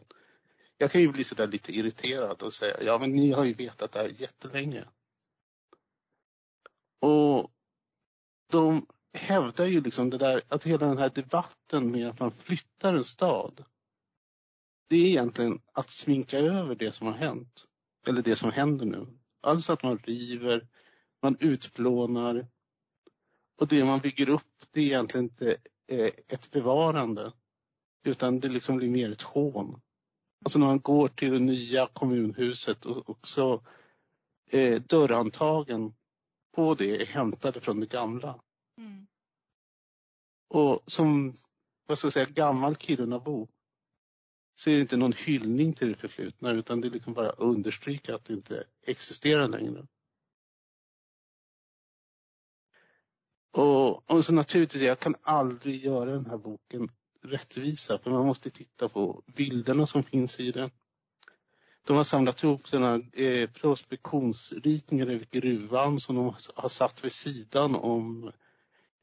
Jag 0.77 0.92
kan 0.92 1.01
ju 1.01 1.08
bli 1.08 1.24
sådär 1.24 1.48
lite 1.48 1.72
irriterad 1.72 2.44
och 2.44 2.54
säga, 2.54 2.84
ja 2.84 3.00
men 3.00 3.12
ni 3.12 3.32
har 3.32 3.46
ju 3.46 3.54
vetat 3.54 3.92
det 3.92 4.00
här 4.00 4.12
jättelänge. 4.18 4.86
Och 7.00 7.51
de 8.48 8.86
hävdar 9.13 9.66
ju 9.66 9.82
liksom 9.82 10.10
det 10.10 10.18
där 10.18 10.42
att 10.48 10.63
hela 10.63 10.88
den 10.88 10.98
här 10.98 11.10
debatten 11.10 11.92
med 11.92 12.08
att 12.08 12.20
man 12.20 12.32
flyttar 12.32 12.96
en 12.96 13.04
stad. 13.04 13.63
Det 14.89 14.96
är 14.96 15.08
egentligen 15.08 15.62
att 15.74 15.92
sminka 15.92 16.38
över 16.39 16.75
det 16.75 16.92
som 16.92 17.08
har 17.08 17.13
hänt. 17.13 17.66
Eller 18.08 18.22
det 18.22 18.36
som 18.36 18.51
händer 18.51 18.86
nu. 18.86 19.08
Alltså 19.42 19.74
att 19.74 19.84
man 19.84 19.98
river, 19.98 20.68
man 21.22 21.38
utplånar. 21.39 22.48
Och 23.62 23.68
det 23.68 23.86
man 23.86 24.00
bygger 24.00 24.30
upp 24.30 24.66
det 24.72 24.80
är 24.80 24.86
egentligen 24.86 25.24
inte 25.24 25.58
eh, 25.88 26.12
ett 26.27 26.51
bevarande. 26.51 27.34
Utan 28.06 28.39
det 28.39 28.50
liksom 28.50 28.77
blir 28.77 28.89
mer 28.89 29.12
ett 29.12 29.22
hån. 29.22 29.82
Alltså 30.46 30.60
när 30.60 30.68
man 30.68 30.80
går 30.80 31.08
till 31.08 31.32
det 31.32 31.39
nya 31.39 31.88
kommunhuset 31.88 32.86
och 32.86 33.10
också 33.10 33.63
eh, 34.51 34.82
dörrhandtagen 34.82 35.94
på 36.58 36.74
det 36.74 37.02
är 37.02 37.06
hämtade 37.06 37.62
från 37.62 37.80
det 37.80 37.86
gamla. 37.86 38.40
Mm. 38.78 39.08
Och 40.50 40.84
som 40.86 41.34
vad 41.86 41.98
ska 41.98 42.06
jag 42.06 42.14
säga, 42.14 42.26
gammal 42.26 42.76
Kirunabo 42.76 43.48
så 44.56 44.70
är 44.70 44.76
det 44.76 44.82
inte 44.82 44.98
någon 44.98 45.14
hyllning 45.14 45.74
till 45.74 45.88
det 45.88 45.96
förflutna 45.96 46.52
utan 46.52 46.82
det 46.82 46.88
är 46.88 46.92
liksom 46.92 47.14
bara 47.14 47.30
understryka 47.30 48.16
att 48.16 48.26
det 48.26 48.34
inte 48.34 48.64
existerar 48.82 49.48
längre. 49.48 49.88
Och, 53.52 54.12
och 54.12 54.26
så 54.26 54.34
naturligtvis, 54.34 54.82
jag 54.82 55.00
kan 55.00 55.16
aldrig 55.22 55.86
göra 55.86 56.12
den 56.12 56.26
här 56.26 56.38
boken 56.38 56.92
rättvisa 57.22 58.00
för 58.00 58.12
man 58.12 58.26
måste 58.26 58.50
titta 58.50 58.90
på 58.90 59.24
bilderna 59.36 59.88
som 59.88 60.04
finns 60.04 60.40
i 60.40 60.52
den. 60.52 60.72
De 61.88 61.98
har 61.98 62.03
samlat 62.03 62.44
ihop 62.44 62.67
sina 62.67 63.01
eh, 63.13 63.50
prospektionsritningar 63.50 65.08
över 65.08 65.27
gruvan 65.32 66.00
som 66.00 66.15
de 66.15 66.34
har 66.56 66.70
satt 66.70 67.06
vid 67.06 67.12
sidan 67.12 67.75
om 67.75 68.32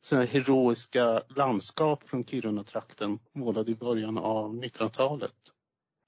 sådana 0.03 0.27
heroiska 0.27 1.23
landskap 1.29 2.09
från 2.09 2.25
Kiruna-trakten 2.25 3.19
målade 3.33 3.71
i 3.71 3.75
början 3.75 4.19
av 4.19 4.55
1900-talet. 4.55 5.35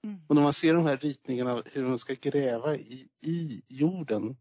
Mm. 0.03 0.19
Och 0.27 0.35
när 0.35 0.41
man 0.41 0.53
ser 0.53 0.73
de 0.73 0.85
här 0.85 0.97
ritningarna 0.97 1.63
hur 1.65 1.83
de 1.83 1.99
ska 1.99 2.13
gräva 2.13 2.75
i, 2.75 3.07
i 3.23 3.61
jorden 3.67 4.37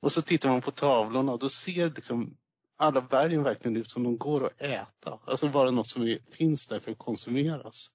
och 0.00 0.12
så 0.12 0.22
tittar 0.22 0.48
man 0.48 0.62
på 0.62 0.70
tavlorna 0.70 1.32
och 1.32 1.38
då 1.38 1.48
ser 1.48 1.90
liksom 1.90 2.36
alla 2.76 3.00
bergen 3.00 3.42
verkligen 3.42 3.76
ut 3.76 3.90
som 3.90 4.02
de 4.02 4.18
går 4.18 4.46
att 4.46 4.60
äta. 4.60 5.18
Alltså 5.24 5.48
bara 5.48 5.70
något 5.70 5.88
som 5.88 6.18
finns 6.30 6.66
där 6.66 6.80
för 6.80 6.92
att 6.92 6.98
konsumeras. 6.98 7.90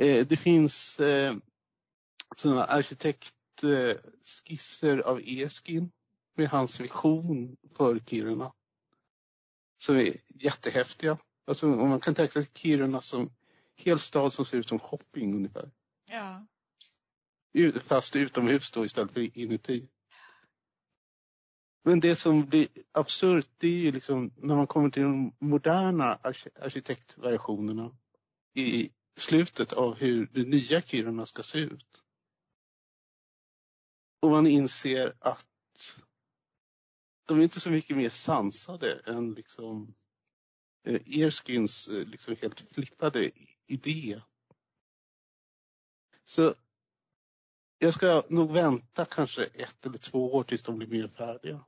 Eh, 0.00 0.26
det 0.26 0.36
finns 0.36 1.00
eh, 1.00 1.36
sådana 2.36 2.64
arkitektskisser 2.64 4.98
av 4.98 5.20
Eskin 5.24 5.90
med 6.36 6.48
hans 6.48 6.80
vision 6.80 7.56
för 7.76 7.98
Kiruna. 7.98 8.52
Som 9.78 9.96
är 9.96 10.16
jättehäftiga. 10.28 11.18
Alltså 11.46 11.66
man 11.66 12.00
kan 12.00 12.14
tänka 12.14 12.32
sig 12.32 12.46
Kiruna 12.54 13.00
som 13.00 13.30
hel 13.76 13.98
stad 13.98 14.32
som 14.32 14.44
ser 14.44 14.58
ut 14.58 14.68
som 14.68 14.78
shopping 14.78 15.34
ungefär. 15.34 15.70
Ja. 16.06 16.46
Fast 17.80 18.16
utomhus 18.16 18.70
då 18.70 18.84
istället 18.84 19.12
för 19.12 19.38
inuti. 19.38 19.88
Men 21.84 22.00
det 22.00 22.16
som 22.16 22.46
blir 22.46 22.68
absurt 22.92 23.48
det 23.58 23.68
är 23.68 23.72
ju 23.72 23.92
liksom 23.92 24.30
när 24.36 24.56
man 24.56 24.66
kommer 24.66 24.90
till 24.90 25.02
de 25.02 25.34
moderna 25.38 26.14
arkitektversionerna 26.14 27.96
i 28.54 28.90
slutet 29.20 29.72
av 29.72 29.96
hur 29.96 30.28
det 30.32 30.48
nya 30.48 30.82
Kiruna 30.82 31.26
ska 31.26 31.42
se 31.42 31.58
ut. 31.58 32.02
Och 34.20 34.30
man 34.30 34.46
inser 34.46 35.14
att 35.20 35.46
de 37.24 37.38
är 37.38 37.42
inte 37.42 37.60
så 37.60 37.70
mycket 37.70 37.96
mer 37.96 38.10
sansade 38.10 39.00
än 39.06 39.34
liksom 39.34 39.94
eh, 40.86 41.20
Erskins 41.20 41.88
eh, 41.88 42.06
liksom 42.06 42.36
helt 42.40 42.60
flippade 42.60 43.30
idé. 43.66 44.22
Så 46.24 46.54
jag 47.78 47.94
ska 47.94 48.22
nog 48.28 48.52
vänta 48.52 49.04
kanske 49.04 49.44
ett 49.44 49.86
eller 49.86 49.98
två 49.98 50.34
år 50.34 50.42
tills 50.44 50.62
de 50.62 50.76
blir 50.76 50.88
mer 50.88 51.08
färdiga. 51.08 51.64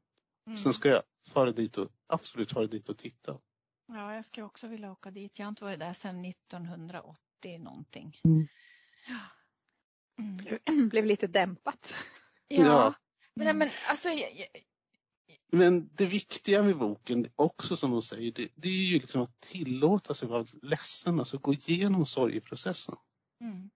Mm. 0.46 0.56
Sen 0.56 0.72
ska 0.72 0.88
jag 0.88 1.02
fara 1.26 1.52
dit 1.52 1.78
och 1.78 1.88
absolut 2.06 2.52
fara 2.52 2.66
dit 2.66 2.88
och 2.88 2.98
titta. 2.98 3.38
Ja, 3.86 4.14
jag 4.14 4.24
ska 4.24 4.44
också 4.44 4.68
vilja 4.68 4.92
åka 4.92 5.10
dit. 5.10 5.38
Jag 5.38 5.46
har 5.46 5.48
inte 5.48 5.64
varit 5.64 5.80
där 5.80 5.92
sedan 5.92 6.24
1980 6.24 7.29
någonting. 7.44 8.16
Mm. 8.24 8.48
Mm. 10.68 10.88
Blev 10.88 11.06
lite 11.06 11.26
dämpat. 11.26 11.94
Ja, 12.48 12.64
ja. 12.64 12.94
Men, 13.34 13.58
men 13.58 13.70
alltså 13.88 14.08
jag, 14.08 14.46
men 15.52 15.90
det 15.94 16.06
viktiga 16.06 16.62
med 16.62 16.78
boken 16.78 17.28
också 17.36 17.76
som 17.76 17.90
hon 17.90 18.02
säger, 18.02 18.32
det, 18.32 18.48
det 18.54 18.68
är 18.68 18.92
ju 18.92 18.98
liksom 18.98 19.22
att 19.22 19.40
tillåta 19.40 20.14
sig 20.14 20.28
vara 20.28 20.46
ledsen, 20.62 21.18
alltså 21.18 21.38
gå 21.38 21.52
igenom 21.52 22.06
sorgeprocessen. 22.06 22.94
Mm. 23.40 23.70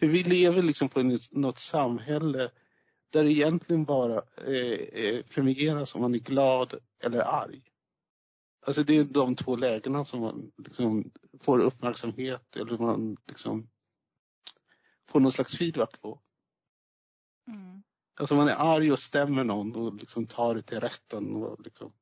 För 0.00 0.06
vi 0.06 0.22
lever 0.22 0.62
liksom 0.62 0.88
på 0.88 1.18
något 1.30 1.58
samhälle 1.58 2.50
där 3.10 3.24
det 3.24 3.32
egentligen 3.32 3.84
bara 3.84 4.22
eh, 4.46 5.04
eh, 5.04 5.22
premieras 5.22 5.94
om 5.94 6.00
man 6.00 6.14
är 6.14 6.18
glad 6.18 6.74
eller 7.04 7.20
arg. 7.20 7.69
Alltså 8.66 8.82
det 8.82 8.98
är 8.98 9.04
de 9.04 9.36
två 9.36 9.56
lägena 9.56 10.04
som 10.04 10.20
man 10.20 10.52
liksom 10.56 11.10
får 11.40 11.58
uppmärksamhet 11.58 12.56
eller 12.56 12.78
man 12.78 13.16
liksom 13.26 13.68
får 15.08 15.20
någon 15.20 15.32
slags 15.32 15.58
feedback 15.58 16.00
på. 16.00 16.20
Mm. 17.48 17.82
Alltså 18.14 18.34
man 18.34 18.48
är 18.48 18.56
arg 18.58 18.92
och 18.92 18.98
stämmer 18.98 19.44
någon 19.44 19.76
och 19.76 19.94
liksom 19.94 20.26
tar 20.26 20.54
det 20.54 20.62
till 20.62 20.80
rätten 20.80 21.36
och 21.36 21.60
liksom 21.60 21.92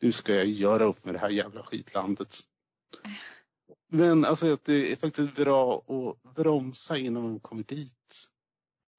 nu 0.00 0.12
ska 0.12 0.34
jag 0.34 0.46
göra 0.46 0.84
upp 0.84 1.04
med 1.04 1.14
det 1.14 1.18
här 1.18 1.30
jävla 1.30 1.62
skitlandet. 1.62 2.36
Men 3.88 4.24
alltså 4.24 4.52
att 4.52 4.64
det 4.64 4.92
är 4.92 4.96
faktiskt 4.96 5.36
bra 5.36 5.78
att 5.78 6.34
bromsa 6.34 6.98
innan 6.98 7.22
man 7.22 7.40
kommer 7.40 7.62
dit. 7.62 8.28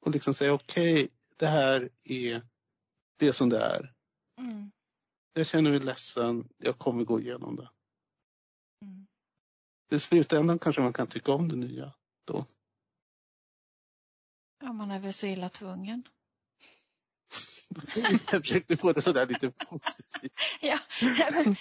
Och 0.01 0.11
liksom 0.11 0.33
säga 0.33 0.53
okej, 0.53 0.93
okay, 0.93 1.07
det 1.37 1.47
här 1.47 1.89
är 2.03 2.41
det 3.17 3.33
som 3.33 3.49
det 3.49 3.59
är. 3.59 3.93
Mm. 4.37 4.71
Jag 5.37 5.47
känner 5.47 5.71
mig 5.71 5.79
ledsen, 5.79 6.49
jag 6.57 6.77
kommer 6.77 7.03
gå 7.03 7.19
igenom 7.19 7.55
det. 7.55 7.69
Mm. 8.81 9.07
I 9.91 9.99
slutändan 9.99 10.59
kanske 10.59 10.81
man 10.81 10.93
kan 10.93 11.07
tycka 11.07 11.31
om 11.31 11.49
det 11.49 11.55
nya 11.55 11.93
då. 12.25 12.45
Ja, 14.59 14.73
man 14.73 14.91
är 14.91 14.99
väl 14.99 15.13
så 15.13 15.27
illa 15.27 15.49
tvungen. 15.49 16.03
Jag 18.31 18.41
försökte 18.41 18.77
få 18.77 18.93
det 18.93 19.01
sådär 19.01 19.25
lite 19.25 19.51
positivt. 19.51 20.33
ja, 20.61 20.79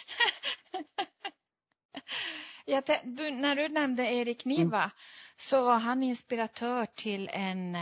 jag 2.66 2.84
du, 3.04 3.30
när 3.30 3.56
du 3.56 3.68
nämnde 3.68 4.02
Erik 4.02 4.44
Niva 4.44 4.82
mm. 4.82 4.90
så 5.36 5.64
var 5.64 5.78
han 5.78 6.02
inspiratör 6.02 6.86
till 6.86 7.30
en, 7.32 7.76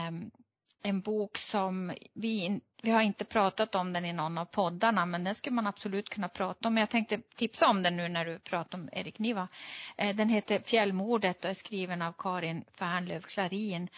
en 0.82 1.00
bok 1.00 1.38
som 1.38 1.92
vi, 2.12 2.60
vi 2.82 2.90
har 2.90 3.02
inte 3.02 3.24
pratat 3.24 3.74
om 3.74 3.92
den 3.92 4.04
i 4.04 4.12
någon 4.12 4.38
av 4.38 4.44
poddarna 4.44 5.06
men 5.06 5.24
den 5.24 5.34
skulle 5.34 5.54
man 5.54 5.66
absolut 5.66 6.08
kunna 6.08 6.28
prata 6.28 6.68
om. 6.68 6.76
Jag 6.76 6.90
tänkte 6.90 7.18
tipsa 7.18 7.68
om 7.68 7.82
den 7.82 7.96
nu 7.96 8.08
när 8.08 8.24
du 8.24 8.38
pratar 8.38 8.78
om 8.78 8.88
Erik 8.92 9.18
Niva. 9.18 9.48
Eh, 9.96 10.16
den 10.16 10.28
heter 10.28 10.60
Fjällmordet 10.60 11.44
och 11.44 11.50
är 11.50 11.54
skriven 11.54 12.02
av 12.02 12.12
Karin 12.18 12.64
Fernlöf 12.72 13.26
Klarin. 13.26 13.88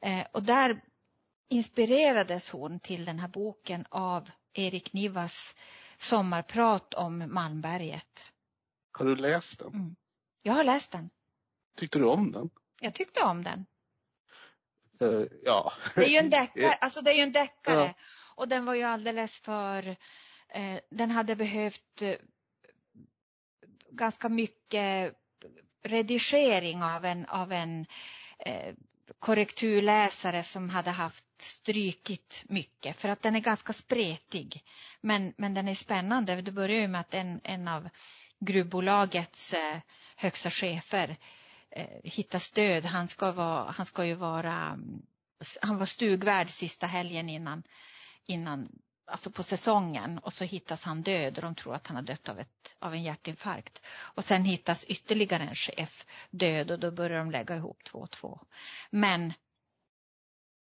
Eh, 0.00 0.26
och 0.32 0.42
där 0.42 0.80
inspirerades 1.48 2.50
hon 2.50 2.80
till 2.80 3.04
den 3.04 3.18
här 3.18 3.28
boken 3.28 3.84
av 3.88 4.30
Erik 4.52 4.92
Nivas 4.92 5.54
sommarprat 5.98 6.94
om 6.94 7.24
Malmberget. 7.28 8.32
Har 8.92 9.04
du 9.04 9.16
läst 9.16 9.58
den? 9.58 9.74
Mm. 9.74 9.96
Jag 10.42 10.52
har 10.52 10.64
läst 10.64 10.90
den. 10.90 11.10
Tyckte 11.76 11.98
du 11.98 12.04
om 12.04 12.32
den? 12.32 12.50
Jag 12.80 12.94
tyckte 12.94 13.22
om 13.22 13.44
den. 13.44 13.66
Uh, 15.02 15.26
ja. 15.44 15.72
Det 15.94 16.04
är 16.04 16.08
ju 16.08 16.16
en 16.16 16.30
deckare, 16.40 16.72
alltså 16.72 17.00
det 17.00 17.10
är 17.10 17.14
ju 17.14 17.22
en 17.22 17.32
deckare. 17.32 17.84
Ja. 17.84 17.94
Och 18.34 18.48
den 18.48 18.64
var 18.64 18.74
ju 18.74 18.82
alldeles 18.82 19.38
för, 19.38 19.96
eh, 20.48 20.78
den 20.90 21.10
hade 21.10 21.36
behövt 21.36 22.02
eh, 22.02 22.14
ganska 23.90 24.28
mycket 24.28 25.14
redigering 25.82 26.82
av 26.82 27.04
en, 27.04 27.26
av 27.26 27.52
en 27.52 27.86
eh, 28.38 28.74
korrekturläsare 29.18 30.42
som 30.42 30.70
hade 30.70 30.90
haft 30.90 31.24
strykit 31.38 32.42
mycket 32.48 33.00
för 33.00 33.08
att 33.08 33.22
den 33.22 33.36
är 33.36 33.40
ganska 33.40 33.72
spretig. 33.72 34.64
Men, 35.00 35.34
men 35.36 35.54
den 35.54 35.68
är 35.68 35.74
spännande. 35.74 36.42
Det 36.42 36.52
börjar 36.52 36.80
ju 36.80 36.88
med 36.88 37.00
att 37.00 37.14
en, 37.14 37.40
en 37.44 37.68
av 37.68 37.88
gruvbolagets 38.40 39.54
eh, 39.54 39.76
högsta 40.16 40.50
chefer 40.50 41.16
eh, 41.70 42.00
hittar 42.04 42.38
stöd. 42.38 42.84
Han 42.84 43.08
ska, 43.08 43.32
vara, 43.32 43.70
han 43.70 43.86
ska 43.86 44.04
ju 44.04 44.14
vara, 44.14 44.78
han 45.62 45.78
var 45.78 45.86
stugvärd 45.86 46.50
sista 46.50 46.86
helgen 46.86 47.28
innan, 47.28 47.62
innan 48.24 48.68
alltså 49.08 49.30
på 49.30 49.42
säsongen 49.42 50.18
och 50.18 50.32
så 50.32 50.44
hittas 50.44 50.84
han 50.84 51.02
död 51.02 51.36
och 51.36 51.42
de 51.42 51.54
tror 51.54 51.74
att 51.74 51.86
han 51.86 51.96
har 51.96 52.02
dött 52.02 52.28
av, 52.28 52.38
ett, 52.38 52.76
av 52.78 52.94
en 52.94 53.02
hjärtinfarkt. 53.02 53.82
Och 53.88 54.24
sen 54.24 54.44
hittas 54.44 54.84
ytterligare 54.84 55.42
en 55.42 55.54
chef 55.54 56.06
död 56.30 56.70
och 56.70 56.78
då 56.78 56.90
börjar 56.90 57.18
de 57.18 57.30
lägga 57.30 57.56
ihop 57.56 57.84
två 57.84 57.98
och 57.98 58.10
två. 58.10 58.40
Men 58.90 59.32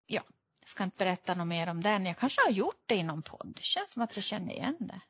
ja, 0.06 0.22
jag 0.60 0.68
ska 0.68 0.84
inte 0.84 0.96
berätta 0.96 1.34
något 1.34 1.46
mer 1.46 1.66
om 1.66 1.82
den. 1.82 2.06
Jag 2.06 2.16
kanske 2.16 2.42
har 2.42 2.50
gjort 2.50 2.82
det 2.86 2.94
i 2.94 3.02
någon 3.02 3.22
podd. 3.22 3.52
Det 3.56 3.62
känns 3.62 3.90
som 3.90 4.02
att 4.02 4.16
jag 4.16 4.24
känner 4.24 4.52
igen 4.52 4.76
det. 4.80 5.00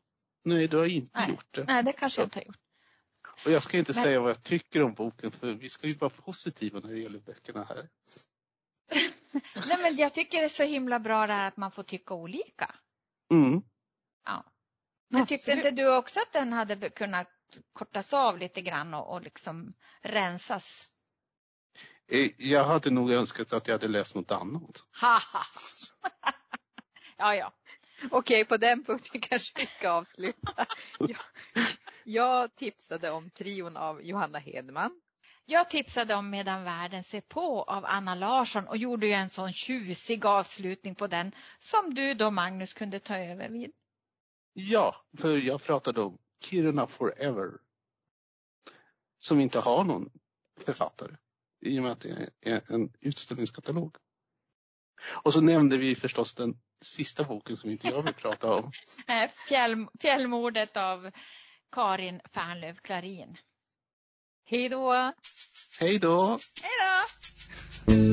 Nej, 0.45 0.69
du 0.69 0.77
har 0.77 0.87
inte 0.87 1.21
Nej. 1.21 1.31
gjort 1.31 1.55
det. 1.55 1.65
Nej, 1.65 1.83
det 1.83 1.93
kanske 1.93 2.21
jag 2.21 2.27
inte 2.27 2.39
har 2.39 2.45
gjort. 2.45 2.59
Och 3.45 3.51
jag 3.51 3.63
ska 3.63 3.79
inte 3.79 3.93
Men- 3.95 4.03
säga 4.03 4.21
vad 4.21 4.31
jag 4.31 4.43
tycker 4.43 4.83
om 4.83 4.95
boken 4.95 5.31
för 5.31 5.53
vi 5.55 5.69
ska 5.69 5.87
ju 5.87 5.95
vara 5.95 6.11
positiva 6.11 6.81
när 6.81 6.93
det 6.93 6.99
gäller 7.01 7.19
böckerna 7.19 7.65
här. 7.65 7.89
Nej, 9.67 9.79
men 9.83 9.97
jag 9.97 10.15
tycker 10.15 10.39
det 10.39 10.45
är 10.45 10.49
så 10.49 10.63
himla 10.63 10.99
bra 11.01 11.27
det 11.27 11.33
här 11.33 11.49
att 11.49 11.57
man 11.57 11.71
får 11.71 11.83
tycka 11.83 12.15
olika. 12.15 12.75
Mm. 13.31 13.63
Ja. 14.25 14.45
Men 15.09 15.27
tyckte 15.27 15.35
Absolut. 15.53 15.65
inte 15.65 15.83
du 15.83 15.97
också 15.97 16.21
att 16.21 16.33
den 16.33 16.53
hade 16.53 16.91
kunnat 16.91 17.29
kortas 17.73 18.13
av 18.13 18.39
lite 18.39 18.61
grann 18.61 18.95
och, 18.95 19.15
och 19.15 19.23
liksom 19.23 19.73
rensas? 20.03 20.85
Eh, 22.09 22.31
Jag 22.39 22.65
hade 22.65 22.91
nog 22.91 23.13
önskat 23.13 23.53
att 23.53 23.67
jag 23.69 23.75
hade 23.75 23.89
läst 23.89 24.15
något 24.15 24.31
annat. 24.31 24.85
Haha! 24.91 25.47
ja, 27.17 27.35
ja. 27.35 27.53
Okej, 28.11 28.45
på 28.45 28.57
den 28.57 28.85
punkten 28.85 29.21
kanske 29.31 29.61
vi 29.61 29.67
ska 29.67 29.91
avsluta. 29.91 30.67
Jag, 30.99 31.17
jag 32.05 32.55
tipsade 32.55 33.11
om 33.11 33.31
trion 33.31 33.77
av 33.77 34.03
Johanna 34.03 34.39
Hedman. 34.39 35.01
Jag 35.45 35.71
tipsade 35.71 36.15
om 36.15 36.31
Medan 36.31 36.65
världen 36.65 37.03
ser 37.03 37.21
på 37.21 37.63
av 37.63 37.85
Anna 37.87 38.15
Larsson 38.15 38.69
och 38.69 38.77
gjorde 38.77 39.07
ju 39.07 39.13
en 39.13 39.31
sån 39.31 39.53
tjusig 39.53 40.27
avslutning 40.27 40.95
på 40.95 41.07
den 41.07 41.33
som 41.59 41.95
du 41.95 42.15
då 42.15 42.31
Magnus 42.31 42.75
kunde 42.75 42.99
ta 42.99 43.19
över 43.19 43.49
vid. 43.49 43.73
Ja, 44.53 45.05
för 45.19 45.37
jag 45.37 45.63
pratade 45.63 46.01
om 46.01 46.19
Kiruna 46.41 46.87
Forever. 46.87 47.51
Som 49.19 49.41
inte 49.41 49.61
har 49.61 49.85
någon 49.85 50.11
författare. 50.65 51.17
I 51.61 51.79
och 51.79 51.83
med 51.83 51.93
att 51.93 52.01
det 52.01 52.31
är 52.41 52.73
en 52.73 52.93
utställningskatalog. 53.01 53.97
Och 55.05 55.33
så 55.33 55.41
nämnde 55.41 55.77
vi 55.77 55.95
förstås 55.95 56.35
den 56.35 56.59
sista 56.81 57.25
boken 57.25 57.57
som 57.57 57.71
inte 57.71 57.87
jag 57.87 58.03
vill 58.03 58.15
prata 58.15 58.55
om. 58.55 58.73
Fjäll, 59.49 59.87
fjällmordet 60.01 60.77
av 60.77 61.11
Karin 61.73 62.21
Fernlöf 62.35 62.77
Klarin. 62.83 63.37
Hej 64.45 64.69
då! 64.69 65.13
Hej 65.81 65.99
då! 65.99 66.39
Hej 66.63 66.73
då! 67.87 68.12